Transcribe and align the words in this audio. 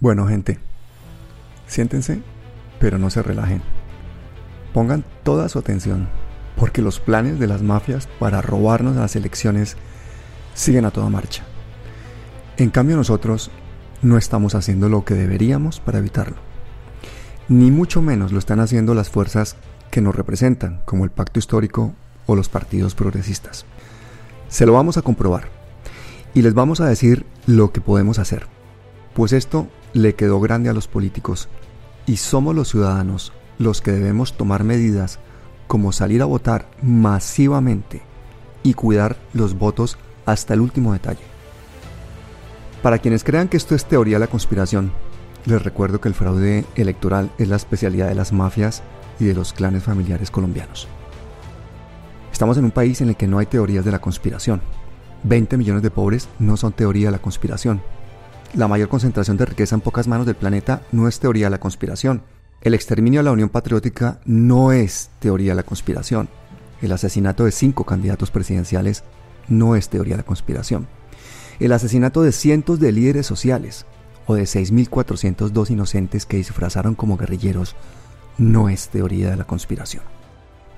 Bueno, 0.00 0.26
gente, 0.26 0.58
siéntense, 1.66 2.22
pero 2.78 2.96
no 2.96 3.10
se 3.10 3.22
relajen. 3.22 3.60
Pongan 4.72 5.04
toda 5.24 5.50
su 5.50 5.58
atención, 5.58 6.08
porque 6.56 6.80
los 6.80 7.00
planes 7.00 7.38
de 7.38 7.46
las 7.46 7.60
mafias 7.60 8.08
para 8.18 8.40
robarnos 8.40 8.96
las 8.96 9.14
elecciones 9.14 9.76
siguen 10.54 10.86
a 10.86 10.90
toda 10.90 11.10
marcha. 11.10 11.44
En 12.56 12.70
cambio 12.70 12.96
nosotros 12.96 13.50
no 14.00 14.16
estamos 14.16 14.54
haciendo 14.54 14.88
lo 14.88 15.04
que 15.04 15.12
deberíamos 15.12 15.80
para 15.80 15.98
evitarlo. 15.98 16.38
Ni 17.48 17.70
mucho 17.70 18.00
menos 18.00 18.32
lo 18.32 18.38
están 18.38 18.60
haciendo 18.60 18.94
las 18.94 19.10
fuerzas 19.10 19.56
que 19.90 20.00
nos 20.00 20.14
representan, 20.14 20.80
como 20.86 21.04
el 21.04 21.10
pacto 21.10 21.38
histórico 21.38 21.92
o 22.24 22.36
los 22.36 22.48
partidos 22.48 22.94
progresistas. 22.94 23.66
Se 24.48 24.64
lo 24.64 24.72
vamos 24.72 24.96
a 24.96 25.02
comprobar 25.02 25.48
y 26.32 26.40
les 26.40 26.54
vamos 26.54 26.80
a 26.80 26.86
decir 26.86 27.26
lo 27.44 27.70
que 27.70 27.82
podemos 27.82 28.18
hacer, 28.18 28.46
pues 29.12 29.34
esto 29.34 29.68
le 29.92 30.14
quedó 30.14 30.40
grande 30.40 30.70
a 30.70 30.72
los 30.72 30.88
políticos 30.88 31.48
y 32.06 32.16
somos 32.16 32.54
los 32.54 32.68
ciudadanos 32.68 33.32
los 33.58 33.80
que 33.80 33.92
debemos 33.92 34.36
tomar 34.36 34.64
medidas 34.64 35.18
como 35.66 35.92
salir 35.92 36.22
a 36.22 36.26
votar 36.26 36.68
masivamente 36.82 38.02
y 38.62 38.74
cuidar 38.74 39.16
los 39.32 39.58
votos 39.58 39.98
hasta 40.26 40.54
el 40.54 40.60
último 40.60 40.92
detalle. 40.92 41.20
Para 42.82 42.98
quienes 42.98 43.24
crean 43.24 43.48
que 43.48 43.56
esto 43.56 43.74
es 43.74 43.84
teoría 43.84 44.16
de 44.16 44.20
la 44.20 44.26
conspiración, 44.26 44.92
les 45.44 45.62
recuerdo 45.62 46.00
que 46.00 46.08
el 46.08 46.14
fraude 46.14 46.64
electoral 46.74 47.30
es 47.38 47.48
la 47.48 47.56
especialidad 47.56 48.08
de 48.08 48.14
las 48.14 48.32
mafias 48.32 48.82
y 49.18 49.26
de 49.26 49.34
los 49.34 49.52
clanes 49.52 49.84
familiares 49.84 50.30
colombianos. 50.30 50.88
Estamos 52.32 52.56
en 52.56 52.64
un 52.64 52.70
país 52.70 53.00
en 53.00 53.10
el 53.10 53.16
que 53.16 53.26
no 53.26 53.38
hay 53.38 53.46
teorías 53.46 53.84
de 53.84 53.90
la 53.90 54.00
conspiración. 54.00 54.62
20 55.24 55.58
millones 55.58 55.82
de 55.82 55.90
pobres 55.90 56.28
no 56.38 56.56
son 56.56 56.72
teoría 56.72 57.08
de 57.08 57.12
la 57.12 57.18
conspiración. 57.18 57.82
La 58.54 58.66
mayor 58.66 58.88
concentración 58.88 59.36
de 59.36 59.46
riqueza 59.46 59.76
en 59.76 59.80
pocas 59.80 60.08
manos 60.08 60.26
del 60.26 60.34
planeta 60.34 60.82
no 60.90 61.06
es 61.06 61.20
teoría 61.20 61.46
de 61.46 61.50
la 61.50 61.60
conspiración. 61.60 62.22
El 62.62 62.74
exterminio 62.74 63.20
de 63.20 63.24
la 63.24 63.32
Unión 63.32 63.48
Patriótica 63.48 64.20
no 64.24 64.72
es 64.72 65.10
teoría 65.20 65.52
de 65.52 65.56
la 65.56 65.62
conspiración. 65.62 66.28
El 66.82 66.90
asesinato 66.90 67.44
de 67.44 67.52
cinco 67.52 67.84
candidatos 67.84 68.32
presidenciales 68.32 69.04
no 69.46 69.76
es 69.76 69.88
teoría 69.88 70.14
de 70.14 70.22
la 70.22 70.26
conspiración. 70.26 70.88
El 71.60 71.72
asesinato 71.72 72.22
de 72.22 72.32
cientos 72.32 72.80
de 72.80 72.90
líderes 72.90 73.26
sociales 73.26 73.86
o 74.26 74.34
de 74.34 74.42
6.402 74.42 75.70
inocentes 75.70 76.26
que 76.26 76.38
disfrazaron 76.38 76.96
como 76.96 77.16
guerrilleros 77.16 77.76
no 78.36 78.68
es 78.68 78.88
teoría 78.88 79.30
de 79.30 79.36
la 79.36 79.44
conspiración. 79.44 80.02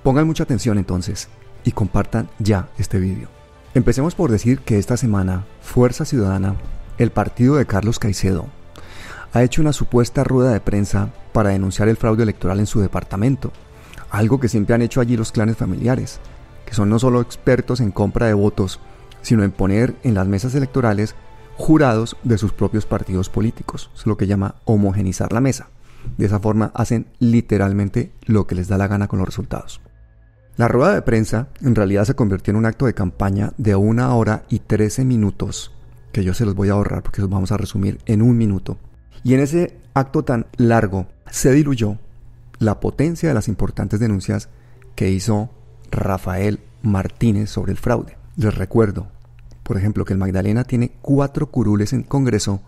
Pongan 0.03 0.27
mucha 0.27 0.43
atención 0.43 0.77
entonces 0.77 1.29
y 1.65 1.73
compartan 1.73 2.29
ya 2.39 2.69
este 2.77 2.99
vídeo. 2.99 3.29
Empecemos 3.75 4.15
por 4.15 4.31
decir 4.31 4.59
que 4.59 4.79
esta 4.79 4.99
semana 4.99 5.47
Fuerza 5.63 6.05
Ciudadana, 6.05 6.57
el 6.99 7.11
partido 7.11 7.57
de 7.57 7.67
Carlos 7.67 7.99
Caicedo, 7.99 8.47
ha 9.33 9.43
hecho 9.43 9.63
una 9.63 9.73
supuesta 9.73 10.25
rueda 10.25 10.53
de 10.53 10.61
prensa 10.61 11.09
para 11.33 11.51
denunciar 11.51 11.89
el 11.89 11.97
fraude 11.97 12.23
electoral 12.23 12.61
en 12.61 12.67
su 12.67 12.81
departamento, 12.81 13.53
algo 14.11 14.39
que 14.39 14.49
siempre 14.49 14.75
han 14.75 14.83
hecho 14.83 15.01
allí 15.01 15.17
los 15.17 15.33
clanes 15.33 15.57
familiares, 15.57 16.21
que 16.67 16.75
son 16.75 16.91
no 16.91 16.99
solo 16.99 17.21
expertos 17.21 17.81
en 17.81 17.93
compra 17.93 18.27
de 18.27 18.35
votos, 18.35 18.79
sino 19.23 19.43
en 19.43 19.53
poner 19.53 19.95
en 20.03 20.15
las 20.15 20.27
mesas 20.27 20.55
electorales 20.55 21.15
jurados 21.57 22.17
de 22.23 22.39
sus 22.39 22.53
propios 22.53 22.87
partidos 22.87 23.29
políticos. 23.31 23.91
Es 23.95 24.07
lo 24.07 24.17
que 24.17 24.27
llama 24.27 24.57
homogenizar 24.65 25.33
la 25.33 25.41
mesa. 25.41 25.69
De 26.19 26.27
esa 26.27 26.41
forma 26.41 26.73
hacen 26.75 27.07
literalmente 27.21 28.13
lo 28.27 28.47
que 28.47 28.55
les 28.55 28.69
da 28.69 28.77
la 28.77 28.89
gana 28.89 29.09
con 29.09 29.19
los 29.19 29.29
resultados. 29.29 29.81
La 30.57 30.69
rueda 30.69 30.95
de 30.95 31.03
prensa 31.03 31.49
en 31.63 31.75
realidad 31.75 32.05
se 32.05 32.15
convirtió 32.15 32.51
en 32.51 32.59
un 32.59 32.67
acto 32.67 32.85
de 32.85 32.95
campaña 32.95 33.53
de 33.57 33.75
una 33.77 34.15
hora 34.15 34.43
y 34.51 34.59
trece 34.59 35.05
minutos, 35.05 35.73
que 36.13 36.25
yo 36.25 36.35
se 36.35 36.45
los 36.45 36.55
voy 36.55 36.69
a 36.69 36.73
ahorrar 36.73 37.03
porque 37.03 37.21
los 37.21 37.31
vamos 37.31 37.53
a 37.53 37.57
resumir 37.57 37.99
en 38.07 38.23
un 38.23 38.37
minuto. 38.37 38.79
Y 39.25 39.35
en 39.35 39.41
ese 39.41 39.79
acto 39.95 40.23
tan 40.23 40.47
largo 40.57 41.07
se 41.31 41.53
diluyó 41.53 41.99
la 42.59 42.81
potencia 42.81 43.29
de 43.29 43.35
las 43.35 43.49
importantes 43.49 43.99
denuncias 43.99 44.49
que 44.95 45.11
hizo 45.11 45.51
Rafael 45.91 46.61
Martínez 46.83 47.51
sobre 47.51 47.73
el 47.73 47.79
fraude. 47.79 48.17
Les 48.37 48.55
recuerdo, 48.55 49.09
por 49.63 49.77
ejemplo, 49.77 50.05
que 50.05 50.13
el 50.13 50.19
Magdalena 50.19 50.65
tiene 50.65 50.93
cuatro 51.03 51.51
curules 51.51 51.93
en 51.93 52.03
Congreso 52.03 52.61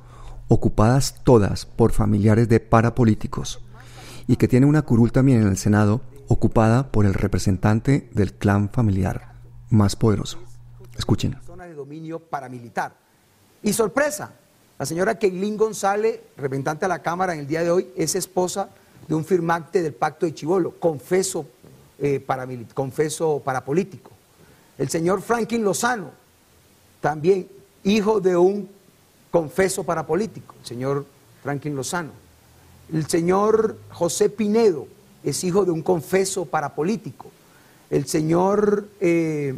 ocupadas 0.49 1.21
todas 1.25 1.67
por 1.67 1.93
familiares 1.93 2.49
de 2.49 2.61
parapolíticos 2.61 3.61
y 4.27 4.37
que 4.37 4.49
tiene 4.49 4.67
una 4.67 4.83
curul 4.83 5.13
también 5.13 5.43
en 5.43 5.49
el 5.49 5.57
Senado 5.57 6.03
ocupada 6.29 6.91
por 6.91 7.07
el 7.07 7.15
representante 7.15 8.09
del 8.15 8.35
clan 8.35 8.71
familiar 8.71 9.35
más 9.71 9.97
poderoso. 9.97 10.39
Escuchen. 10.97 11.37
Zona 11.45 11.65
de 11.65 11.75
dominio 11.75 12.21
paramilitar. 12.21 13.04
Y 13.65 13.73
sorpresa, 13.73 14.31
la 14.79 14.85
señora 14.85 15.19
Keilín 15.19 15.57
González, 15.57 16.21
representante 16.37 16.85
a 16.85 16.89
la 16.89 17.01
Cámara 17.01 17.33
en 17.33 17.41
el 17.41 17.47
día 17.47 17.63
de 17.63 17.71
hoy, 17.71 17.89
es 17.97 18.15
esposa 18.15 18.69
de 19.09 19.15
un 19.15 19.25
firmante 19.25 19.83
del 19.83 19.95
Pacto 19.95 20.27
de 20.27 20.35
Chivolo, 20.35 20.73
confeso, 20.79 21.47
eh, 21.99 22.23
confeso 22.75 23.41
parapolítico. 23.43 24.11
El 24.77 24.91
señor 24.91 25.23
Franklin 25.23 25.65
Lozano, 25.65 26.11
también 27.01 27.49
hijo 27.85 28.21
de 28.21 28.37
un 28.37 28.69
confeso 29.31 29.83
parapolítico, 29.83 30.55
el 30.61 30.67
señor 30.67 31.07
Franklin 31.43 31.75
Lozano. 31.75 32.11
El 32.93 33.09
señor 33.09 33.79
José 33.89 34.29
Pinedo 34.29 34.87
es 35.23 35.43
hijo 35.43 35.65
de 35.65 35.71
un 35.71 35.81
confeso 35.81 36.45
parapolítico. 36.45 37.31
El 37.89 38.07
señor 38.07 38.89
eh, 39.01 39.55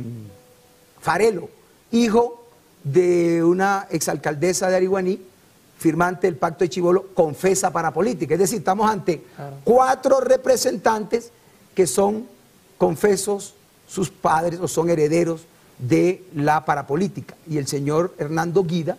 Farelo, 1.00 1.48
hijo 1.90 2.45
de 2.86 3.42
una 3.42 3.88
exalcaldesa 3.90 4.70
de 4.70 4.76
Ariguaní, 4.76 5.20
firmante 5.76 6.28
del 6.28 6.36
Pacto 6.36 6.62
de 6.62 6.68
Chivolo, 6.68 7.08
confesa 7.14 7.72
parapolítica. 7.72 8.34
Es 8.34 8.40
decir, 8.40 8.58
estamos 8.58 8.88
ante 8.88 9.24
cuatro 9.64 10.20
representantes 10.20 11.32
que 11.74 11.86
son 11.86 12.26
confesos, 12.78 13.54
sus 13.88 14.10
padres 14.10 14.60
o 14.60 14.68
son 14.68 14.88
herederos 14.88 15.46
de 15.78 16.22
la 16.34 16.64
parapolítica. 16.64 17.34
Y 17.48 17.58
el 17.58 17.66
señor 17.66 18.14
Hernando 18.18 18.62
Guida, 18.62 18.98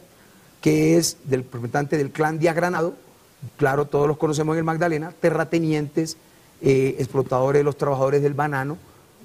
que 0.59 0.97
es 0.97 1.17
del 1.23 1.43
representante 1.43 1.97
del 1.97 2.11
clan 2.11 2.39
Diagranado, 2.39 2.93
claro, 3.55 3.85
todos 3.85 4.07
los 4.07 4.17
conocemos 4.17 4.53
en 4.53 4.59
el 4.59 4.63
Magdalena, 4.65 5.13
terratenientes, 5.21 6.17
eh, 6.61 6.95
explotadores 6.99 7.61
de 7.61 7.63
los 7.63 7.77
trabajadores 7.77 8.21
del 8.21 8.33
banano. 8.33 8.77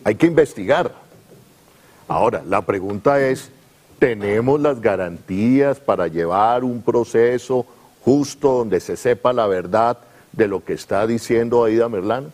Hay 0.05 0.15
que 0.15 0.27
investigar. 0.27 0.95
Ahora, 2.07 2.43
la 2.47 2.63
pregunta 2.63 3.21
es, 3.21 3.51
¿tenemos 4.03 4.61
las 4.61 4.81
garantías 4.81 5.79
para 5.79 6.09
llevar 6.09 6.65
un 6.65 6.83
proceso 6.83 7.65
justo 8.01 8.51
donde 8.51 8.81
se 8.81 8.97
sepa 8.97 9.33
la 9.33 9.47
verdad 9.47 9.97
de 10.33 10.49
lo 10.49 10.65
que 10.65 10.73
está 10.73 11.07
diciendo 11.07 11.63
Aida 11.63 11.89
Merlán? 11.89 12.33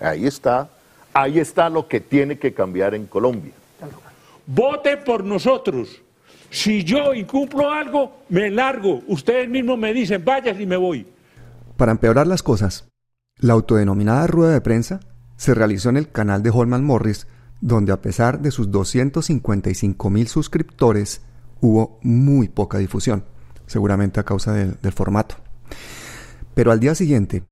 Ahí 0.00 0.28
está. 0.28 0.68
Ahí 1.12 1.40
está 1.40 1.70
lo 1.70 1.88
que 1.88 1.98
tiene 1.98 2.38
que 2.38 2.54
cambiar 2.54 2.94
en 2.94 3.06
Colombia. 3.06 3.50
Vote 4.46 4.96
por 4.98 5.24
nosotros. 5.24 6.00
Si 6.50 6.84
yo 6.84 7.12
incumplo 7.12 7.68
algo, 7.68 8.18
me 8.28 8.48
largo. 8.48 9.02
Ustedes 9.08 9.48
mismos 9.48 9.76
me 9.76 9.92
dicen, 9.92 10.24
vayas 10.24 10.60
y 10.60 10.66
me 10.66 10.76
voy. 10.76 11.04
Para 11.76 11.90
empeorar 11.90 12.28
las 12.28 12.44
cosas, 12.44 12.86
la 13.38 13.54
autodenominada 13.54 14.28
rueda 14.28 14.52
de 14.52 14.60
prensa 14.60 15.00
se 15.36 15.52
realizó 15.52 15.88
en 15.88 15.96
el 15.96 16.12
canal 16.12 16.44
de 16.44 16.50
Holman 16.50 16.84
Morris, 16.84 17.26
donde 17.60 17.92
a 17.92 18.00
pesar 18.00 18.40
de 18.40 18.50
sus 18.50 18.70
255 18.70 20.10
mil 20.10 20.28
suscriptores, 20.28 21.22
hubo 21.60 21.98
muy 22.02 22.48
poca 22.48 22.78
difusión, 22.78 23.24
seguramente 23.66 24.20
a 24.20 24.24
causa 24.24 24.52
del, 24.52 24.92
formato. 24.92 25.36
Pero 26.54 26.72
al 26.72 26.80
día 26.80 26.94
siguiente, 26.94 27.44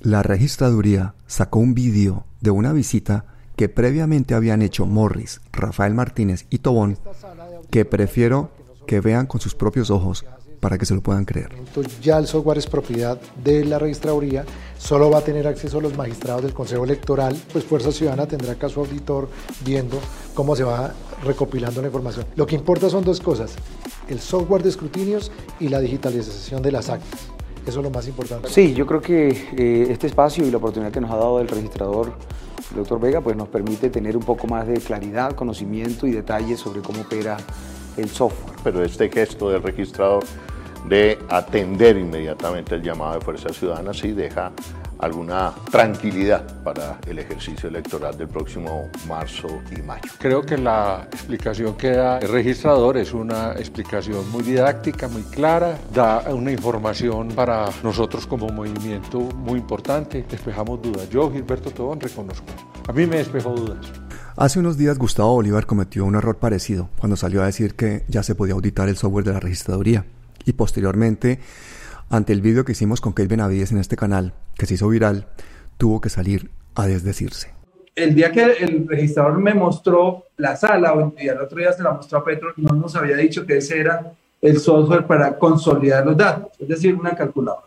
la 0.00 0.22
registraduría 0.22 1.14
sacó 1.26 1.60
un 1.60 1.74
vídeo 1.74 2.26
de 2.40 2.50
una 2.50 2.72
visita 2.72 3.26
que 3.56 3.68
previamente 3.68 4.34
habían 4.34 4.62
hecho 4.62 4.86
Morris, 4.86 5.40
Rafael 5.52 5.94
Martínez 5.94 6.46
y 6.50 6.58
Tobón, 6.58 6.98
que 7.70 7.84
prefiero 7.84 8.50
que 8.86 9.00
vean 9.00 9.26
con 9.26 9.40
sus 9.40 9.54
propios 9.54 9.90
ojos 9.90 10.24
para 10.62 10.78
que 10.78 10.86
se 10.86 10.94
lo 10.94 11.00
puedan 11.00 11.24
creer. 11.24 11.48
Ya 12.00 12.18
el 12.18 12.28
software 12.28 12.56
es 12.56 12.68
propiedad 12.68 13.20
de 13.42 13.64
la 13.64 13.80
registraduría, 13.80 14.44
solo 14.78 15.10
va 15.10 15.18
a 15.18 15.20
tener 15.20 15.48
acceso 15.48 15.80
a 15.80 15.82
los 15.82 15.96
magistrados 15.96 16.44
del 16.44 16.54
Consejo 16.54 16.84
Electoral, 16.84 17.36
pues 17.52 17.64
Fuerza 17.64 17.90
Ciudadana 17.90 18.26
tendrá 18.26 18.54
caso 18.54 18.78
auditor 18.78 19.28
viendo 19.64 19.98
cómo 20.34 20.54
se 20.54 20.62
va 20.62 20.94
recopilando 21.24 21.80
la 21.80 21.88
información. 21.88 22.26
Lo 22.36 22.46
que 22.46 22.54
importa 22.54 22.88
son 22.88 23.02
dos 23.02 23.18
cosas, 23.18 23.56
el 24.08 24.20
software 24.20 24.62
de 24.62 24.68
escrutinios 24.68 25.32
y 25.58 25.66
la 25.66 25.80
digitalización 25.80 26.62
de 26.62 26.70
las 26.70 26.90
actas. 26.90 27.20
Eso 27.66 27.80
es 27.80 27.84
lo 27.84 27.90
más 27.90 28.06
importante. 28.06 28.48
Sí, 28.48 28.72
yo 28.72 28.86
creo 28.86 29.00
que 29.00 29.30
eh, 29.56 29.88
este 29.90 30.06
espacio 30.06 30.46
y 30.46 30.50
la 30.52 30.58
oportunidad 30.58 30.92
que 30.92 31.00
nos 31.00 31.10
ha 31.10 31.16
dado 31.16 31.40
el 31.40 31.48
registrador, 31.48 32.12
el 32.70 32.76
doctor 32.76 33.00
Vega, 33.00 33.20
pues 33.20 33.34
nos 33.36 33.48
permite 33.48 33.90
tener 33.90 34.16
un 34.16 34.22
poco 34.22 34.46
más 34.46 34.68
de 34.68 34.74
claridad, 34.74 35.32
conocimiento 35.32 36.06
y 36.06 36.12
detalles 36.12 36.60
sobre 36.60 36.82
cómo 36.82 37.00
opera 37.00 37.36
el 37.96 38.08
software. 38.08 38.56
Pero 38.62 38.84
este 38.84 39.10
gesto 39.10 39.50
del 39.50 39.60
registrador 39.60 40.22
de 40.88 41.18
atender 41.28 41.96
inmediatamente 41.96 42.74
el 42.74 42.82
llamado 42.82 43.14
de 43.14 43.20
Fuerza 43.20 43.48
Ciudadana 43.50 43.94
sí 43.94 44.12
deja 44.12 44.52
alguna 45.02 45.52
tranquilidad 45.70 46.62
para 46.62 46.98
el 47.08 47.18
ejercicio 47.18 47.68
electoral 47.68 48.16
del 48.16 48.28
próximo 48.28 48.88
marzo 49.08 49.48
y 49.76 49.82
mayo. 49.82 50.08
Creo 50.18 50.42
que 50.42 50.56
la 50.56 51.08
explicación 51.10 51.76
que 51.76 51.90
da 51.90 52.18
el 52.18 52.28
registrador 52.28 52.96
es 52.96 53.12
una 53.12 53.52
explicación 53.54 54.30
muy 54.30 54.44
didáctica, 54.44 55.08
muy 55.08 55.22
clara, 55.22 55.76
da 55.92 56.20
una 56.32 56.52
información 56.52 57.28
para 57.28 57.68
nosotros 57.82 58.28
como 58.28 58.48
movimiento 58.48 59.18
muy 59.18 59.58
importante, 59.58 60.24
despejamos 60.30 60.80
dudas. 60.80 61.10
Yo, 61.10 61.30
Gilberto 61.32 61.70
Tobón, 61.70 62.00
reconozco. 62.00 62.46
A 62.88 62.92
mí 62.92 63.04
me 63.06 63.16
despejó 63.16 63.50
dudas. 63.50 63.84
Hace 64.36 64.60
unos 64.60 64.78
días 64.78 64.98
Gustavo 64.98 65.34
Bolívar 65.34 65.66
cometió 65.66 66.04
un 66.04 66.14
error 66.14 66.36
parecido 66.36 66.88
cuando 66.96 67.16
salió 67.16 67.42
a 67.42 67.46
decir 67.46 67.74
que 67.74 68.04
ya 68.08 68.22
se 68.22 68.36
podía 68.36 68.54
auditar 68.54 68.88
el 68.88 68.96
software 68.96 69.24
de 69.24 69.32
la 69.32 69.40
registraduría 69.40 70.04
y 70.44 70.52
posteriormente 70.52 71.40
ante 72.12 72.34
el 72.34 72.42
vídeo 72.42 72.64
que 72.64 72.72
hicimos 72.72 73.00
con 73.00 73.12
Kate 73.12 73.28
Benavides 73.28 73.72
en 73.72 73.78
este 73.78 73.96
canal, 73.96 74.34
que 74.56 74.66
se 74.66 74.74
hizo 74.74 74.88
viral, 74.88 75.26
tuvo 75.78 76.00
que 76.00 76.10
salir 76.10 76.50
a 76.74 76.86
desdecirse. 76.86 77.54
El 77.94 78.14
día 78.14 78.30
que 78.30 78.42
el 78.42 78.86
registrador 78.86 79.38
me 79.38 79.54
mostró 79.54 80.24
la 80.36 80.54
sala, 80.56 80.94
y 81.18 81.28
el 81.28 81.40
otro 81.40 81.58
día 81.58 81.72
se 81.72 81.82
la 81.82 81.92
mostró 81.92 82.18
a 82.18 82.24
Petro, 82.24 82.52
no 82.56 82.74
nos 82.74 82.94
había 82.96 83.16
dicho 83.16 83.46
que 83.46 83.56
ese 83.58 83.80
era 83.80 84.12
el 84.42 84.58
software 84.58 85.06
para 85.06 85.38
consolidar 85.38 86.04
los 86.04 86.16
datos, 86.16 86.52
es 86.58 86.68
decir, 86.68 86.94
una 86.94 87.14
calculadora. 87.14 87.66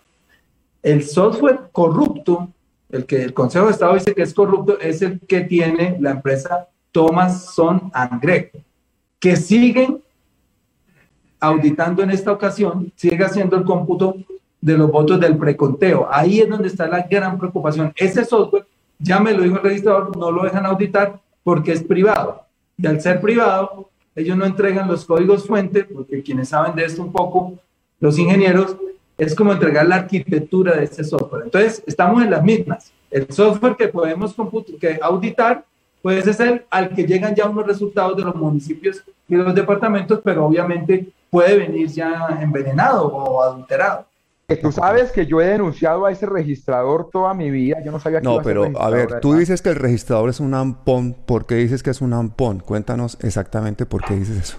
El 0.83 1.03
software 1.03 1.61
corrupto, 1.71 2.49
el 2.89 3.05
que 3.05 3.23
el 3.23 3.33
Consejo 3.33 3.65
de 3.65 3.71
Estado 3.71 3.95
dice 3.95 4.13
que 4.13 4.21
es 4.21 4.33
corrupto, 4.33 4.79
es 4.79 5.01
el 5.01 5.19
que 5.21 5.41
tiene 5.41 5.97
la 5.99 6.11
empresa 6.11 6.67
Thomas 6.91 7.53
Son 7.53 7.91
Greg, 8.21 8.51
que 9.19 9.35
siguen 9.35 10.03
auditando 11.39 12.03
en 12.03 12.11
esta 12.11 12.31
ocasión, 12.31 12.91
sigue 12.95 13.23
haciendo 13.23 13.55
el 13.57 13.63
cómputo 13.63 14.15
de 14.61 14.77
los 14.77 14.91
votos 14.91 15.19
del 15.19 15.37
preconteo. 15.37 16.07
Ahí 16.09 16.39
es 16.39 16.49
donde 16.49 16.67
está 16.67 16.87
la 16.87 17.01
gran 17.03 17.37
preocupación. 17.37 17.93
Ese 17.95 18.25
software, 18.25 18.65
ya 18.97 19.19
me 19.19 19.33
lo 19.33 19.43
dijo 19.43 19.57
el 19.57 19.63
registrador, 19.63 20.15
no 20.17 20.31
lo 20.31 20.43
dejan 20.43 20.65
auditar 20.65 21.19
porque 21.43 21.71
es 21.71 21.83
privado. 21.83 22.41
Y 22.77 22.87
al 22.87 22.99
ser 22.99 23.21
privado, 23.21 23.89
ellos 24.15 24.35
no 24.35 24.45
entregan 24.45 24.87
los 24.87 25.05
códigos 25.05 25.45
fuente, 25.45 25.83
porque 25.83 26.23
quienes 26.23 26.49
saben 26.49 26.75
de 26.75 26.85
esto 26.85 27.01
un 27.01 27.11
poco, 27.11 27.53
los 27.99 28.17
ingenieros, 28.17 28.75
es 29.17 29.35
como 29.35 29.53
entregar 29.53 29.85
la 29.85 29.95
arquitectura 29.97 30.75
de 30.75 30.85
ese 30.85 31.03
software. 31.03 31.43
Entonces, 31.45 31.83
estamos 31.85 32.23
en 32.23 32.31
las 32.31 32.43
mismas. 32.43 32.91
El 33.11 33.31
software 33.31 33.75
que 33.75 33.87
podemos 33.87 34.35
que 34.79 34.99
auditar 35.01 35.63
puede 36.01 36.33
ser 36.33 36.65
al 36.69 36.89
que 36.89 37.05
llegan 37.05 37.33
ya 37.35 37.47
unos 37.47 37.65
resultados 37.65 38.17
de 38.17 38.23
los 38.23 38.35
municipios 38.35 39.03
y 39.27 39.35
de 39.35 39.43
los 39.43 39.55
departamentos, 39.55 40.19
pero 40.23 40.45
obviamente 40.45 41.07
puede 41.35 41.57
venir 41.57 41.87
ya 41.89 42.39
envenenado 42.39 43.07
o 43.07 43.43
adulterado. 43.43 44.05
Tú 44.61 44.71
sabes 44.71 45.11
que 45.11 45.25
yo 45.25 45.41
he 45.41 45.47
denunciado 45.47 46.05
a 46.05 46.11
ese 46.11 46.25
registrador 46.25 47.09
toda 47.11 47.33
mi 47.33 47.51
vida. 47.51 47.83
Yo 47.83 47.91
no 47.91 47.99
sabía 47.99 48.21
que 48.21 48.25
No, 48.25 48.41
pero 48.41 48.71
a, 48.79 48.89
ver, 48.89 49.19
tú 49.19 49.33
dices 49.33 49.61
que 49.61 49.69
el 49.69 49.75
registrador 49.75 50.29
es 50.29 50.39
un 50.39 50.53
ampón. 50.53 51.13
¿Por 51.13 51.45
qué 51.45 51.55
dices 51.55 51.83
que 51.83 51.89
es 51.89 51.99
un 51.99 52.13
ampón? 52.13 52.59
Cuéntanos 52.59 53.17
exactamente 53.21 53.85
por 53.85 54.05
qué 54.05 54.15
dices 54.15 54.37
eso. 54.37 54.57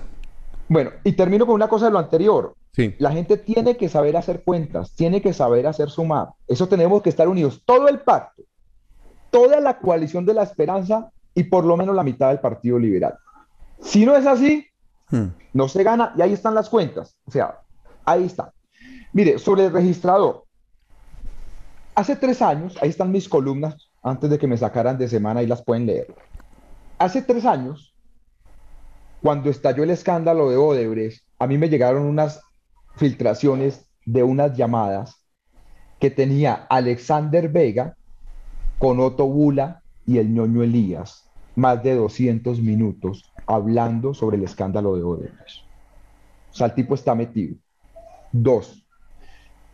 Bueno, 0.68 0.90
y 1.02 1.12
termino 1.12 1.46
con 1.46 1.54
una 1.54 1.68
cosa 1.68 1.86
de 1.86 1.92
lo 1.92 1.98
anterior. 1.98 2.54
Sí. 2.72 2.94
La 2.98 3.12
gente 3.12 3.38
tiene 3.38 3.78
que 3.78 3.88
saber 3.88 4.18
hacer 4.18 4.42
cuentas, 4.44 4.92
tiene 4.92 5.22
que 5.22 5.32
saber 5.32 5.66
hacer 5.66 5.88
sumar. 5.88 6.28
Eso 6.46 6.68
tenemos 6.68 7.00
que 7.00 7.08
estar 7.08 7.26
unidos. 7.26 7.62
Todo 7.64 7.88
el 7.88 8.00
pacto, 8.00 8.42
toda 9.30 9.60
la 9.60 9.78
coalición 9.78 10.26
de 10.26 10.34
la 10.34 10.42
esperanza 10.42 11.10
y 11.34 11.44
por 11.44 11.64
lo 11.64 11.76
menos 11.78 11.96
la 11.96 12.02
mitad 12.02 12.28
del 12.28 12.40
Partido 12.40 12.78
Liberal. 12.78 13.14
Si 13.80 14.04
no 14.04 14.14
es 14.14 14.26
así, 14.26 14.66
hmm. 15.10 15.26
no 15.52 15.68
se 15.68 15.82
gana 15.82 16.12
y 16.16 16.22
ahí 16.22 16.32
están 16.32 16.54
las 16.54 16.68
cuentas. 16.68 17.16
O 17.26 17.30
sea, 17.30 17.60
ahí 18.04 18.24
está. 18.24 18.52
Mire, 19.12 19.38
sobre 19.38 19.66
el 19.66 19.72
registrador. 19.72 20.44
Hace 21.94 22.16
tres 22.16 22.42
años, 22.42 22.76
ahí 22.82 22.90
están 22.90 23.10
mis 23.10 23.28
columnas, 23.28 23.90
antes 24.02 24.28
de 24.28 24.38
que 24.38 24.46
me 24.46 24.58
sacaran 24.58 24.98
de 24.98 25.08
semana, 25.08 25.42
y 25.42 25.46
las 25.46 25.64
pueden 25.64 25.86
leer. 25.86 26.14
Hace 26.98 27.22
tres 27.22 27.46
años, 27.46 27.94
cuando 29.22 29.48
estalló 29.48 29.82
el 29.82 29.90
escándalo 29.90 30.50
de 30.50 30.56
Odebrecht, 30.56 31.24
a 31.38 31.46
mí 31.46 31.56
me 31.56 31.70
llegaron 31.70 32.02
unas 32.02 32.40
filtraciones 32.96 33.86
de 34.04 34.22
unas 34.22 34.56
llamadas 34.56 35.22
que 35.98 36.10
tenía 36.10 36.66
Alexander 36.68 37.48
Vega 37.48 37.96
con 38.78 39.00
Otto 39.00 39.26
Bula 39.26 39.82
y 40.06 40.18
el 40.18 40.32
ñoño 40.32 40.62
Elías, 40.62 41.30
más 41.54 41.82
de 41.82 41.94
200 41.94 42.60
minutos 42.60 43.32
hablando 43.46 44.14
sobre 44.14 44.36
el 44.36 44.44
escándalo 44.44 44.96
de 44.96 45.02
Odebrecht. 45.02 45.64
O 46.50 46.54
sea, 46.54 46.68
el 46.68 46.74
tipo 46.74 46.94
está 46.94 47.14
metido. 47.14 47.56
Dos, 48.32 48.86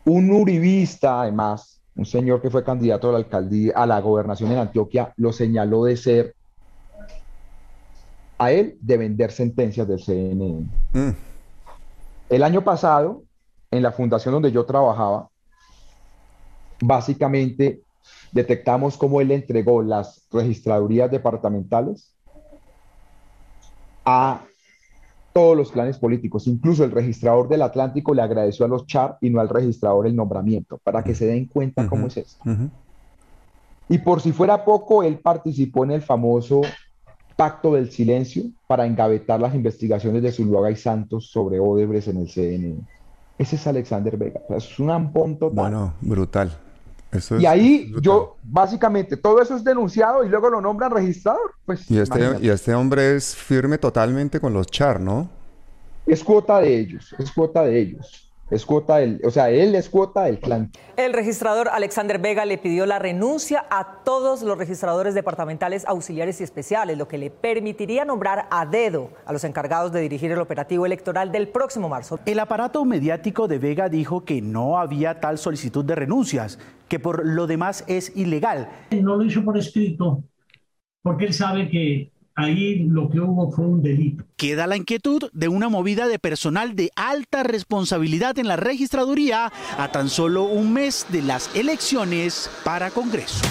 un 0.04 0.30
uribista, 0.30 1.22
además, 1.22 1.80
un 1.94 2.06
señor 2.06 2.40
que 2.40 2.50
fue 2.50 2.64
candidato 2.64 3.08
a 3.08 3.12
la 3.12 3.18
alcaldía, 3.18 3.72
a 3.76 3.86
la 3.86 4.00
gobernación 4.00 4.52
en 4.52 4.58
Antioquia, 4.58 5.12
lo 5.16 5.32
señaló 5.32 5.84
de 5.84 5.96
ser 5.96 6.34
a 8.38 8.50
él 8.50 8.76
de 8.80 8.96
vender 8.96 9.30
sentencias 9.30 9.86
del 9.86 10.00
CNN. 10.00 10.66
Mm. 10.92 11.10
El 12.28 12.42
año 12.42 12.62
pasado, 12.62 13.22
en 13.70 13.82
la 13.82 13.92
fundación 13.92 14.34
donde 14.34 14.50
yo 14.50 14.64
trabajaba, 14.64 15.28
básicamente 16.80 17.82
detectamos 18.32 18.96
cómo 18.96 19.20
él 19.20 19.30
entregó 19.30 19.82
las 19.82 20.26
registradurías 20.32 21.10
departamentales 21.10 22.12
a 24.04 24.42
todos 25.32 25.56
los 25.56 25.72
planes 25.72 25.98
políticos. 25.98 26.46
Incluso 26.46 26.84
el 26.84 26.90
registrador 26.90 27.48
del 27.48 27.62
Atlántico 27.62 28.14
le 28.14 28.22
agradeció 28.22 28.64
a 28.66 28.68
los 28.68 28.86
Char 28.86 29.18
y 29.20 29.30
no 29.30 29.40
al 29.40 29.48
registrador 29.48 30.06
el 30.06 30.14
nombramiento, 30.14 30.78
para 30.78 31.02
que 31.02 31.14
se 31.14 31.26
den 31.26 31.46
cuenta 31.46 31.86
cómo 31.88 32.06
es 32.06 32.16
esto. 32.18 32.42
Y 33.88 33.98
por 33.98 34.20
si 34.20 34.32
fuera 34.32 34.64
poco, 34.64 35.02
él 35.02 35.18
participó 35.18 35.84
en 35.84 35.92
el 35.92 36.02
famoso 36.02 36.62
pacto 37.36 37.74
del 37.74 37.90
silencio 37.90 38.44
para 38.66 38.86
engavetar 38.86 39.40
las 39.40 39.54
investigaciones 39.54 40.22
de 40.22 40.32
Zuluaga 40.32 40.70
y 40.70 40.76
Santos 40.76 41.30
sobre 41.30 41.58
Odebrecht 41.58 42.08
en 42.08 42.18
el 42.18 42.28
CNN. 42.28 42.80
Ese 43.38 43.56
es 43.56 43.66
Alexander 43.66 44.16
Vega. 44.16 44.40
es 44.50 44.78
un 44.78 44.90
ampón 44.90 45.38
total. 45.38 45.54
Bueno, 45.54 45.94
brutal. 46.00 46.52
Y 47.38 47.46
ahí 47.46 47.92
yo, 48.00 48.36
básicamente, 48.42 49.16
todo 49.16 49.42
eso 49.42 49.54
es 49.54 49.64
denunciado 49.64 50.24
y 50.24 50.28
luego 50.28 50.48
lo 50.48 50.60
nombran 50.60 50.90
registrador. 50.90 51.54
Pues, 51.66 51.90
y, 51.90 51.98
este, 51.98 52.38
y 52.40 52.48
este 52.48 52.74
hombre 52.74 53.16
es 53.16 53.36
firme 53.36 53.76
totalmente 53.78 54.40
con 54.40 54.54
los 54.54 54.66
char, 54.68 55.00
¿no? 55.00 55.28
Es 56.06 56.24
cuota 56.24 56.60
de 56.60 56.78
ellos, 56.78 57.14
es 57.18 57.30
cuota 57.30 57.62
de 57.64 57.78
ellos. 57.78 58.31
Es 58.52 58.66
cuota 58.66 58.98
del, 58.98 59.18
o 59.24 59.30
sea, 59.30 59.48
él 59.48 59.74
es 59.74 59.88
cuota 59.88 60.24
del 60.24 60.38
clan. 60.38 60.70
El 60.98 61.14
registrador 61.14 61.70
Alexander 61.70 62.18
Vega 62.18 62.44
le 62.44 62.58
pidió 62.58 62.84
la 62.84 62.98
renuncia 62.98 63.64
a 63.70 64.02
todos 64.04 64.42
los 64.42 64.58
registradores 64.58 65.14
departamentales 65.14 65.86
auxiliares 65.86 66.38
y 66.42 66.44
especiales, 66.44 66.98
lo 66.98 67.08
que 67.08 67.16
le 67.16 67.30
permitiría 67.30 68.04
nombrar 68.04 68.48
a 68.50 68.66
dedo 68.66 69.08
a 69.24 69.32
los 69.32 69.44
encargados 69.44 69.90
de 69.90 70.02
dirigir 70.02 70.32
el 70.32 70.38
operativo 70.38 70.84
electoral 70.84 71.32
del 71.32 71.48
próximo 71.48 71.88
marzo. 71.88 72.20
El 72.26 72.40
aparato 72.40 72.84
mediático 72.84 73.48
de 73.48 73.58
Vega 73.58 73.88
dijo 73.88 74.26
que 74.26 74.42
no 74.42 74.78
había 74.78 75.18
tal 75.18 75.38
solicitud 75.38 75.86
de 75.86 75.94
renuncias, 75.94 76.58
que 76.88 76.98
por 76.98 77.24
lo 77.24 77.46
demás 77.46 77.84
es 77.86 78.14
ilegal. 78.14 78.68
No 78.90 79.16
lo 79.16 79.24
hizo 79.24 79.42
por 79.42 79.56
escrito, 79.56 80.24
porque 81.00 81.24
él 81.24 81.32
sabe 81.32 81.70
que 81.70 82.11
ahí 82.34 82.86
lo 82.88 83.08
que 83.10 83.20
hubo 83.20 83.50
fue 83.50 83.66
un 83.66 83.82
delito. 83.82 84.24
Queda 84.36 84.66
la 84.66 84.76
inquietud 84.76 85.30
de 85.32 85.48
una 85.48 85.68
movida 85.68 86.08
de 86.08 86.18
personal 86.18 86.74
de 86.76 86.90
alta 86.96 87.42
responsabilidad 87.42 88.38
en 88.38 88.48
la 88.48 88.56
registraduría 88.56 89.52
a 89.78 89.92
tan 89.92 90.08
solo 90.08 90.44
un 90.44 90.72
mes 90.72 91.06
de 91.10 91.22
las 91.22 91.54
elecciones 91.54 92.50
para 92.64 92.90
Congreso. 92.90 93.44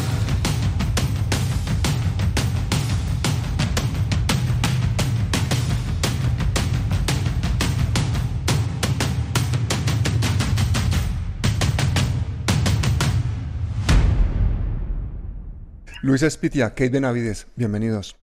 Luis 16.04 16.24
Espitia, 16.24 16.72
Kate 16.72 16.90
Benavides, 16.90 17.46
bienvenidos. 17.56 18.21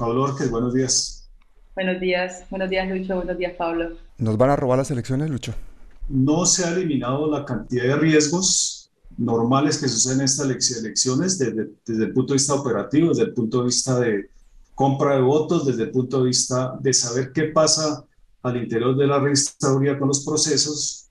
Pablo 0.00 0.22
Orquez, 0.22 0.50
buenos 0.50 0.72
días. 0.72 1.28
Buenos 1.74 2.00
días, 2.00 2.44
buenos 2.48 2.70
días 2.70 2.88
Lucho, 2.88 3.16
buenos 3.16 3.36
días 3.36 3.52
Pablo. 3.58 3.98
¿Nos 4.16 4.38
van 4.38 4.48
a 4.48 4.56
robar 4.56 4.78
las 4.78 4.90
elecciones, 4.90 5.28
Lucho? 5.28 5.52
No 6.08 6.46
se 6.46 6.64
ha 6.64 6.70
eliminado 6.70 7.30
la 7.30 7.44
cantidad 7.44 7.82
de 7.82 7.96
riesgos 7.96 8.90
normales 9.18 9.76
que 9.76 9.88
suceden 9.88 10.20
en 10.20 10.24
estas 10.24 10.46
elecciones 10.48 11.38
desde, 11.38 11.68
desde 11.84 12.04
el 12.04 12.14
punto 12.14 12.32
de 12.32 12.38
vista 12.38 12.54
operativo, 12.54 13.10
desde 13.10 13.24
el 13.24 13.34
punto 13.34 13.58
de 13.58 13.64
vista 13.66 14.00
de 14.00 14.30
compra 14.74 15.16
de 15.16 15.20
votos, 15.20 15.66
desde 15.66 15.82
el 15.82 15.90
punto 15.90 16.20
de 16.22 16.28
vista 16.28 16.78
de 16.80 16.94
saber 16.94 17.30
qué 17.34 17.44
pasa 17.48 18.02
al 18.42 18.56
interior 18.56 18.96
de 18.96 19.06
la 19.06 19.18
registraduría 19.18 19.98
con 19.98 20.08
los 20.08 20.24
procesos, 20.24 21.10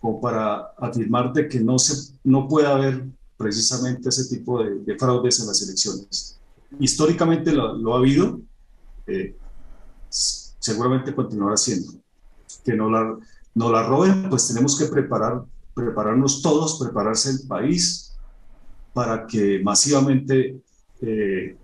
como 0.00 0.20
para 0.20 0.58
afirmar 0.78 1.32
de 1.32 1.48
que 1.48 1.58
no, 1.58 1.76
se, 1.76 2.12
no 2.22 2.46
puede 2.46 2.68
haber 2.68 3.04
precisamente 3.36 4.10
ese 4.10 4.32
tipo 4.32 4.62
de, 4.62 4.76
de 4.78 4.96
fraudes 4.96 5.40
en 5.40 5.48
las 5.48 5.60
elecciones 5.60 6.38
históricamente 6.78 7.52
lo, 7.52 7.94
ha 7.94 7.98
habido, 7.98 8.40
eh, 9.06 9.36
seguramente 10.08 11.14
continuará 11.14 11.56
siendo. 11.56 11.92
Que 12.64 12.74
no 12.74 12.90
la, 12.90 13.16
no 13.54 13.72
la 13.72 13.82
roben, 13.82 14.28
pues 14.28 14.48
tenemos 14.48 14.78
que 14.78 14.86
preparar, 14.86 15.42
prepararnos 15.74 16.42
todos, 16.42 16.78
prepararse 16.78 17.30
el 17.30 17.46
país 17.46 18.12
para 18.92 19.26
que 19.26 19.60
masivamente 19.62 20.60
eh, 21.00 21.56